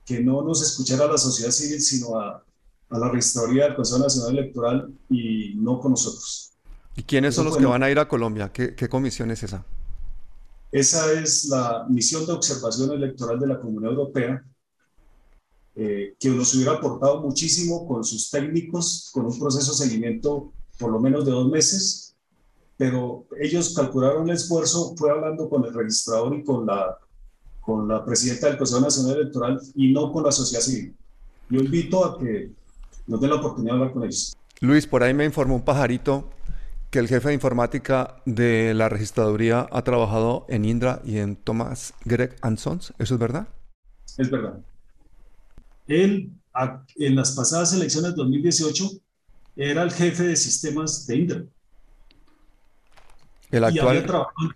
que 0.04 0.20
no 0.20 0.42
nos 0.42 0.62
escuchara 0.62 1.06
la 1.06 1.18
sociedad 1.18 1.52
civil, 1.52 1.80
sino 1.80 2.18
a, 2.18 2.42
a 2.90 2.98
la 2.98 3.08
registraduría 3.08 3.64
del 3.64 3.76
Consejo 3.76 4.00
Nacional 4.00 4.38
Electoral 4.38 4.92
y 5.08 5.54
no 5.56 5.78
con 5.78 5.92
nosotros. 5.92 6.52
¿Y 6.96 7.02
quiénes 7.04 7.34
son 7.34 7.44
los 7.46 7.56
que 7.56 7.66
van 7.66 7.82
a 7.82 7.90
ir 7.90 7.98
a 7.98 8.08
Colombia? 8.08 8.50
¿Qué, 8.52 8.74
qué 8.74 8.88
comisión 8.88 9.30
es 9.30 9.42
esa? 9.42 9.64
Esa 10.72 11.12
es 11.12 11.46
la 11.46 11.86
misión 11.88 12.26
de 12.26 12.32
observación 12.32 12.92
electoral 12.92 13.38
de 13.38 13.46
la 13.46 13.60
Comunidad 13.60 13.92
Europea, 13.92 14.44
eh, 15.76 16.14
que 16.18 16.28
nos 16.30 16.54
hubiera 16.54 16.72
aportado 16.72 17.22
muchísimo 17.22 17.86
con 17.86 18.04
sus 18.04 18.30
técnicos, 18.30 19.08
con 19.12 19.26
un 19.26 19.38
proceso 19.38 19.72
de 19.72 19.78
seguimiento 19.78 20.52
por 20.78 20.90
lo 20.90 21.00
menos 21.00 21.24
de 21.24 21.30
dos 21.30 21.48
meses, 21.48 22.16
pero 22.80 23.26
ellos 23.38 23.74
calcularon 23.76 24.26
el 24.30 24.36
esfuerzo, 24.36 24.94
fue 24.96 25.10
hablando 25.10 25.50
con 25.50 25.62
el 25.66 25.74
registrador 25.74 26.34
y 26.34 26.42
con 26.42 26.64
la, 26.64 26.96
con 27.60 27.86
la 27.86 28.02
presidenta 28.02 28.46
del 28.46 28.56
Consejo 28.56 28.80
Nacional 28.80 29.18
Electoral 29.18 29.60
y 29.74 29.92
no 29.92 30.10
con 30.10 30.24
la 30.24 30.32
sociedad 30.32 30.62
civil. 30.62 30.96
Yo 31.50 31.60
invito 31.60 32.02
a 32.02 32.18
que 32.18 32.50
nos 33.06 33.20
den 33.20 33.28
la 33.28 33.36
oportunidad 33.36 33.74
de 33.74 33.78
hablar 33.80 33.92
con 33.92 34.04
ellos. 34.04 34.34
Luis, 34.60 34.86
por 34.86 35.02
ahí 35.02 35.12
me 35.12 35.26
informó 35.26 35.56
un 35.56 35.62
pajarito 35.62 36.30
que 36.88 37.00
el 37.00 37.08
jefe 37.08 37.28
de 37.28 37.34
informática 37.34 38.16
de 38.24 38.72
la 38.72 38.88
registraduría 38.88 39.68
ha 39.70 39.84
trabajado 39.84 40.46
en 40.48 40.64
Indra 40.64 41.02
y 41.04 41.18
en 41.18 41.36
Thomas 41.36 41.92
Greg 42.06 42.34
Sons. 42.56 42.94
¿Eso 42.98 43.12
es 43.12 43.20
verdad? 43.20 43.46
Es 44.16 44.30
verdad. 44.30 44.58
Él, 45.86 46.32
en 46.96 47.14
las 47.14 47.32
pasadas 47.32 47.74
elecciones 47.74 48.12
de 48.12 48.16
2018, 48.16 48.88
era 49.56 49.82
el 49.82 49.90
jefe 49.92 50.22
de 50.22 50.36
sistemas 50.36 51.06
de 51.06 51.16
Indra. 51.16 51.44
¿El 53.50 53.64
actual, 53.64 54.06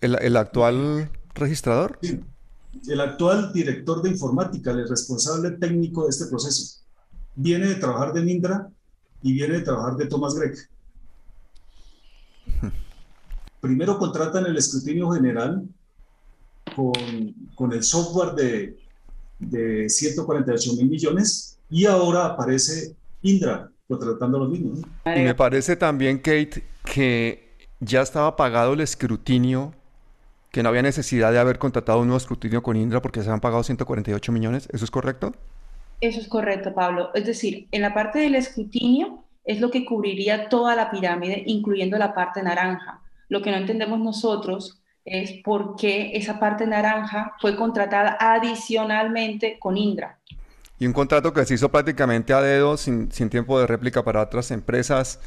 el, 0.00 0.36
actual 0.36 1.10
registrador? 1.34 1.98
Sí. 2.00 2.20
El 2.88 3.00
actual 3.00 3.52
director 3.52 4.02
de 4.02 4.10
informática, 4.10 4.70
el 4.70 4.88
responsable 4.88 5.52
técnico 5.52 6.04
de 6.04 6.10
este 6.10 6.26
proceso. 6.26 6.82
Viene 7.34 7.66
de 7.68 7.74
trabajar 7.76 8.12
de 8.12 8.30
Indra 8.30 8.68
y 9.22 9.32
viene 9.32 9.54
de 9.54 9.62
trabajar 9.62 9.96
de 9.96 10.06
Thomas 10.06 10.34
Gregg. 10.34 10.56
Primero 13.60 13.98
contratan 13.98 14.46
el 14.46 14.56
escrutinio 14.56 15.10
general 15.10 15.66
con, 16.76 16.92
con 17.54 17.72
el 17.72 17.82
software 17.82 18.34
de, 18.34 18.76
de 19.38 19.88
148 19.88 20.74
mil 20.74 20.88
millones 20.88 21.58
y 21.70 21.86
ahora 21.86 22.26
aparece 22.26 22.94
Indra 23.22 23.70
contratando 23.88 24.38
lo 24.38 24.48
mismo. 24.48 24.74
Y 25.04 25.20
me 25.20 25.34
parece 25.34 25.76
también, 25.76 26.18
Kate, 26.18 26.64
que 26.84 27.43
ya 27.84 28.02
estaba 28.02 28.36
pagado 28.36 28.72
el 28.72 28.80
escrutinio, 28.80 29.72
que 30.50 30.62
no 30.62 30.68
había 30.68 30.82
necesidad 30.82 31.32
de 31.32 31.38
haber 31.38 31.58
contratado 31.58 32.00
un 32.00 32.06
nuevo 32.06 32.18
escrutinio 32.18 32.62
con 32.62 32.76
Indra 32.76 33.02
porque 33.02 33.22
se 33.22 33.30
han 33.30 33.40
pagado 33.40 33.62
148 33.62 34.32
millones. 34.32 34.68
¿Eso 34.72 34.84
es 34.84 34.90
correcto? 34.90 35.32
Eso 36.00 36.20
es 36.20 36.28
correcto, 36.28 36.74
Pablo. 36.74 37.10
Es 37.14 37.26
decir, 37.26 37.66
en 37.72 37.82
la 37.82 37.94
parte 37.94 38.20
del 38.20 38.34
escrutinio 38.34 39.24
es 39.44 39.60
lo 39.60 39.70
que 39.70 39.84
cubriría 39.84 40.48
toda 40.48 40.76
la 40.76 40.90
pirámide, 40.90 41.42
incluyendo 41.46 41.98
la 41.98 42.14
parte 42.14 42.42
naranja. 42.42 43.00
Lo 43.28 43.42
que 43.42 43.50
no 43.50 43.56
entendemos 43.56 43.98
nosotros 44.00 44.80
es 45.04 45.32
por 45.44 45.76
qué 45.76 46.12
esa 46.14 46.38
parte 46.38 46.66
naranja 46.66 47.34
fue 47.40 47.56
contratada 47.56 48.16
adicionalmente 48.20 49.58
con 49.58 49.76
Indra. 49.76 50.18
Y 50.78 50.86
un 50.86 50.92
contrato 50.92 51.32
que 51.32 51.44
se 51.44 51.54
hizo 51.54 51.70
prácticamente 51.70 52.32
a 52.32 52.40
dedo, 52.40 52.76
sin, 52.76 53.10
sin 53.12 53.28
tiempo 53.28 53.58
de 53.58 53.66
réplica 53.66 54.02
para 54.04 54.22
otras 54.22 54.50
empresas 54.50 55.20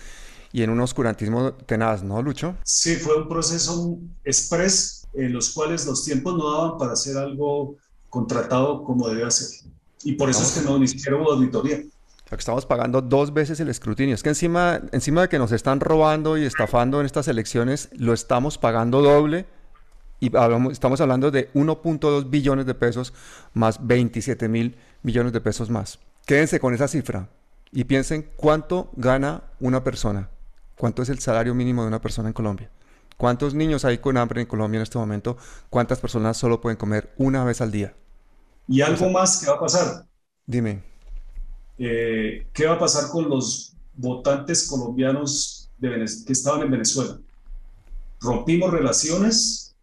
y 0.53 0.63
en 0.63 0.69
un 0.69 0.79
oscurantismo 0.79 1.53
tenaz, 1.53 2.03
¿no, 2.03 2.21
Lucho? 2.21 2.55
Sí, 2.63 2.95
fue 2.95 3.21
un 3.21 3.27
proceso 3.29 3.97
express 4.23 5.07
en 5.13 5.33
los 5.33 5.49
cuales 5.51 5.85
los 5.85 6.03
tiempos 6.05 6.35
no 6.37 6.51
daban 6.51 6.77
para 6.77 6.93
hacer 6.93 7.17
algo 7.17 7.75
contratado 8.09 8.83
como 8.83 9.07
debe 9.09 9.29
ser. 9.31 9.47
Y 10.03 10.13
por 10.13 10.29
eso 10.29 10.43
es 10.43 10.51
que 10.51 10.61
no, 10.61 10.77
ni 10.79 10.87
siquiera 10.87 11.17
hubo 11.17 11.31
auditoría. 11.33 11.77
O 11.77 12.29
sea, 12.29 12.37
que 12.37 12.41
estamos 12.41 12.65
pagando 12.65 13.01
dos 13.01 13.33
veces 13.33 13.59
el 13.59 13.69
escrutinio. 13.69 14.13
Es 14.15 14.21
que 14.23 14.29
encima, 14.29 14.81
encima 14.91 15.21
de 15.21 15.29
que 15.29 15.39
nos 15.39 15.51
están 15.51 15.79
robando 15.79 16.37
y 16.37 16.45
estafando 16.45 16.99
en 16.99 17.05
estas 17.05 17.27
elecciones, 17.27 17.89
lo 17.93 18.13
estamos 18.13 18.57
pagando 18.57 19.01
doble. 19.01 19.45
Y 20.19 20.35
hablamos- 20.35 20.73
estamos 20.73 20.99
hablando 21.01 21.29
de 21.31 21.49
1.2 21.53 22.29
billones 22.29 22.65
de 22.65 22.73
pesos 22.73 23.13
más 23.53 23.85
27 23.85 24.47
mil 24.49 24.75
millones 25.03 25.31
de 25.31 25.41
pesos 25.41 25.69
más. 25.69 25.99
Quédense 26.25 26.59
con 26.59 26.73
esa 26.73 26.87
cifra 26.87 27.29
y 27.71 27.83
piensen 27.85 28.29
cuánto 28.35 28.89
gana 28.95 29.43
una 29.59 29.83
persona. 29.83 30.29
¿Cuánto 30.77 31.01
es 31.01 31.09
el 31.09 31.19
salario 31.19 31.53
mínimo 31.55 31.81
de 31.81 31.89
una 31.89 32.01
persona 32.01 32.29
en 32.29 32.33
Colombia? 32.33 32.71
¿Cuántos 33.17 33.53
niños 33.55 33.83
hay 33.85 33.97
con 33.99 34.17
hambre 34.17 34.41
en 34.41 34.47
Colombia 34.47 34.77
en 34.79 34.83
este 34.83 34.97
momento? 34.99 35.37
¿Cuántas 35.69 35.99
personas 35.99 36.37
solo 36.37 36.61
pueden 36.61 36.77
comer 36.77 37.13
una 37.17 37.43
vez 37.43 37.61
al 37.61 37.71
día? 37.71 37.95
Y 38.67 38.81
algo 38.81 39.09
más 39.09 39.39
que 39.41 39.47
va 39.47 39.55
a 39.55 39.59
pasar. 39.59 40.07
Dime. 40.47 40.83
Eh, 41.77 42.49
¿Qué 42.53 42.65
va 42.65 42.73
a 42.75 42.79
pasar 42.79 43.09
con 43.09 43.29
los 43.29 43.77
votantes 43.93 44.67
colombianos 44.67 45.71
de 45.77 46.05
que 46.25 46.33
estaban 46.33 46.61
en 46.61 46.71
Venezuela? 46.71 47.19
Rompimos 48.19 48.71
relaciones. 48.71 49.75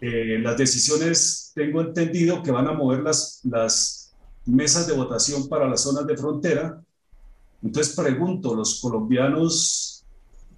eh, 0.00 0.38
las 0.42 0.56
decisiones, 0.56 1.52
tengo 1.54 1.80
entendido 1.80 2.42
que 2.42 2.50
van 2.50 2.68
a 2.68 2.72
mover 2.72 3.00
las, 3.02 3.40
las 3.44 4.14
mesas 4.44 4.86
de 4.86 4.94
votación 4.94 5.48
para 5.48 5.68
las 5.68 5.82
zonas 5.82 6.06
de 6.06 6.16
frontera. 6.16 6.82
Entonces 7.62 7.94
pregunto, 7.96 8.54
los 8.54 8.80
colombianos 8.80 10.04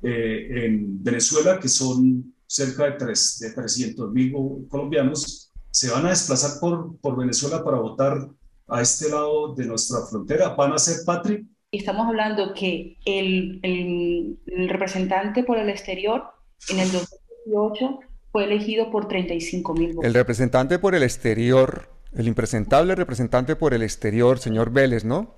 eh, 0.02 0.64
en 0.66 1.02
Venezuela, 1.02 1.58
que 1.58 1.68
son 1.68 2.34
cerca 2.46 2.84
de, 2.84 2.92
tres, 2.92 3.38
de 3.40 3.50
300 3.52 4.12
mil 4.12 4.32
colombianos, 4.68 5.50
se 5.70 5.90
van 5.90 6.06
a 6.06 6.10
desplazar 6.10 6.60
por, 6.60 6.96
por 6.98 7.16
Venezuela 7.18 7.62
para 7.62 7.78
votar 7.78 8.28
a 8.68 8.82
este 8.82 9.08
lado 9.10 9.54
de 9.54 9.66
nuestra 9.66 9.98
frontera. 10.10 10.50
¿Van 10.50 10.72
a 10.72 10.78
ser 10.78 10.98
Patrick? 11.04 11.46
Estamos 11.70 12.06
hablando 12.06 12.54
que 12.54 12.96
el, 13.04 13.60
el- 13.62 14.38
el 14.46 14.68
representante 14.68 15.42
por 15.44 15.58
el 15.58 15.68
exterior 15.68 16.22
en 16.70 16.78
el 16.80 16.90
2018 16.90 18.00
fue 18.32 18.44
elegido 18.44 18.90
por 18.90 19.08
35 19.08 19.74
mil 19.74 19.92
votos. 19.94 20.04
El 20.06 20.14
representante 20.14 20.78
por 20.78 20.94
el 20.94 21.02
exterior, 21.02 21.88
el 22.14 22.28
impresentable 22.28 22.94
representante 22.94 23.56
por 23.56 23.74
el 23.74 23.82
exterior, 23.82 24.38
señor 24.38 24.70
Vélez, 24.70 25.04
¿no? 25.04 25.34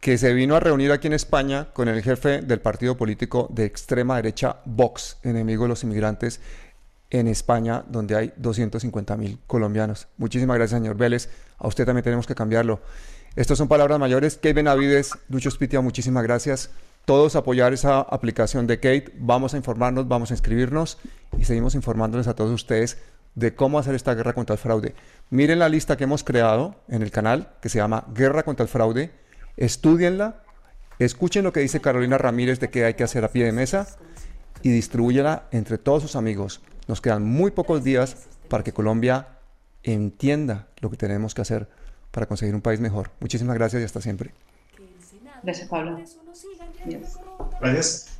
Que 0.00 0.18
se 0.18 0.32
vino 0.34 0.56
a 0.56 0.60
reunir 0.60 0.92
aquí 0.92 1.06
en 1.06 1.14
España 1.14 1.68
con 1.72 1.88
el 1.88 2.02
jefe 2.02 2.42
del 2.42 2.60
partido 2.60 2.96
político 2.96 3.48
de 3.50 3.64
extrema 3.64 4.16
derecha 4.16 4.56
Vox, 4.64 5.18
enemigo 5.22 5.64
de 5.64 5.70
los 5.70 5.82
inmigrantes 5.84 6.40
en 7.10 7.28
España, 7.28 7.84
donde 7.88 8.16
hay 8.16 8.32
250 8.36 9.16
mil 9.16 9.38
colombianos. 9.46 10.08
Muchísimas 10.18 10.56
gracias, 10.56 10.80
señor 10.80 10.96
Vélez. 10.96 11.30
A 11.58 11.68
usted 11.68 11.86
también 11.86 12.04
tenemos 12.04 12.26
que 12.26 12.34
cambiarlo. 12.34 12.80
Estas 13.36 13.58
son 13.58 13.68
palabras 13.68 13.98
mayores. 13.98 14.36
Kate 14.36 14.54
Benavides, 14.54 15.12
Lucho 15.28 15.50
Spitia, 15.50 15.80
muchísimas 15.80 16.22
gracias. 16.22 16.70
Todos 17.04 17.36
apoyar 17.36 17.72
esa 17.72 18.00
aplicación 18.00 18.66
de 18.66 18.76
Kate. 18.78 19.12
Vamos 19.18 19.54
a 19.54 19.56
informarnos, 19.56 20.08
vamos 20.08 20.30
a 20.30 20.34
inscribirnos 20.34 20.98
y 21.38 21.44
seguimos 21.44 21.74
informándoles 21.74 22.26
a 22.26 22.34
todos 22.34 22.50
ustedes 22.50 22.98
de 23.36 23.54
cómo 23.54 23.78
hacer 23.78 23.94
esta 23.94 24.14
guerra 24.14 24.32
contra 24.32 24.54
el 24.54 24.58
fraude. 24.58 24.94
Miren 25.30 25.60
la 25.60 25.68
lista 25.68 25.96
que 25.96 26.04
hemos 26.04 26.24
creado 26.24 26.74
en 26.88 27.02
el 27.02 27.12
canal, 27.12 27.52
que 27.60 27.68
se 27.68 27.78
llama 27.78 28.04
Guerra 28.12 28.42
contra 28.42 28.64
el 28.64 28.68
Fraude. 28.68 29.12
Estudienla, 29.56 30.42
escuchen 30.98 31.44
lo 31.44 31.52
que 31.52 31.60
dice 31.60 31.80
Carolina 31.80 32.18
Ramírez 32.18 32.58
de 32.58 32.70
qué 32.70 32.84
hay 32.84 32.94
que 32.94 33.04
hacer 33.04 33.24
a 33.24 33.28
pie 33.28 33.44
de 33.44 33.52
mesa 33.52 33.86
y 34.62 34.70
distribúyela 34.70 35.44
entre 35.52 35.78
todos 35.78 36.02
sus 36.02 36.16
amigos. 36.16 36.62
Nos 36.88 37.00
quedan 37.00 37.24
muy 37.24 37.50
pocos 37.50 37.84
días 37.84 38.16
para 38.48 38.64
que 38.64 38.72
Colombia 38.72 39.28
entienda 39.82 40.68
lo 40.80 40.90
que 40.90 40.96
tenemos 40.96 41.34
que 41.34 41.42
hacer 41.42 41.68
para 42.10 42.26
conseguir 42.26 42.54
un 42.54 42.62
país 42.62 42.80
mejor. 42.80 43.10
Muchísimas 43.20 43.56
gracias 43.56 43.82
y 43.82 43.84
hasta 43.84 44.00
siempre. 44.00 44.32
Gracias, 45.42 45.68
Pablo. 45.68 46.00
Gracias. 47.60 48.16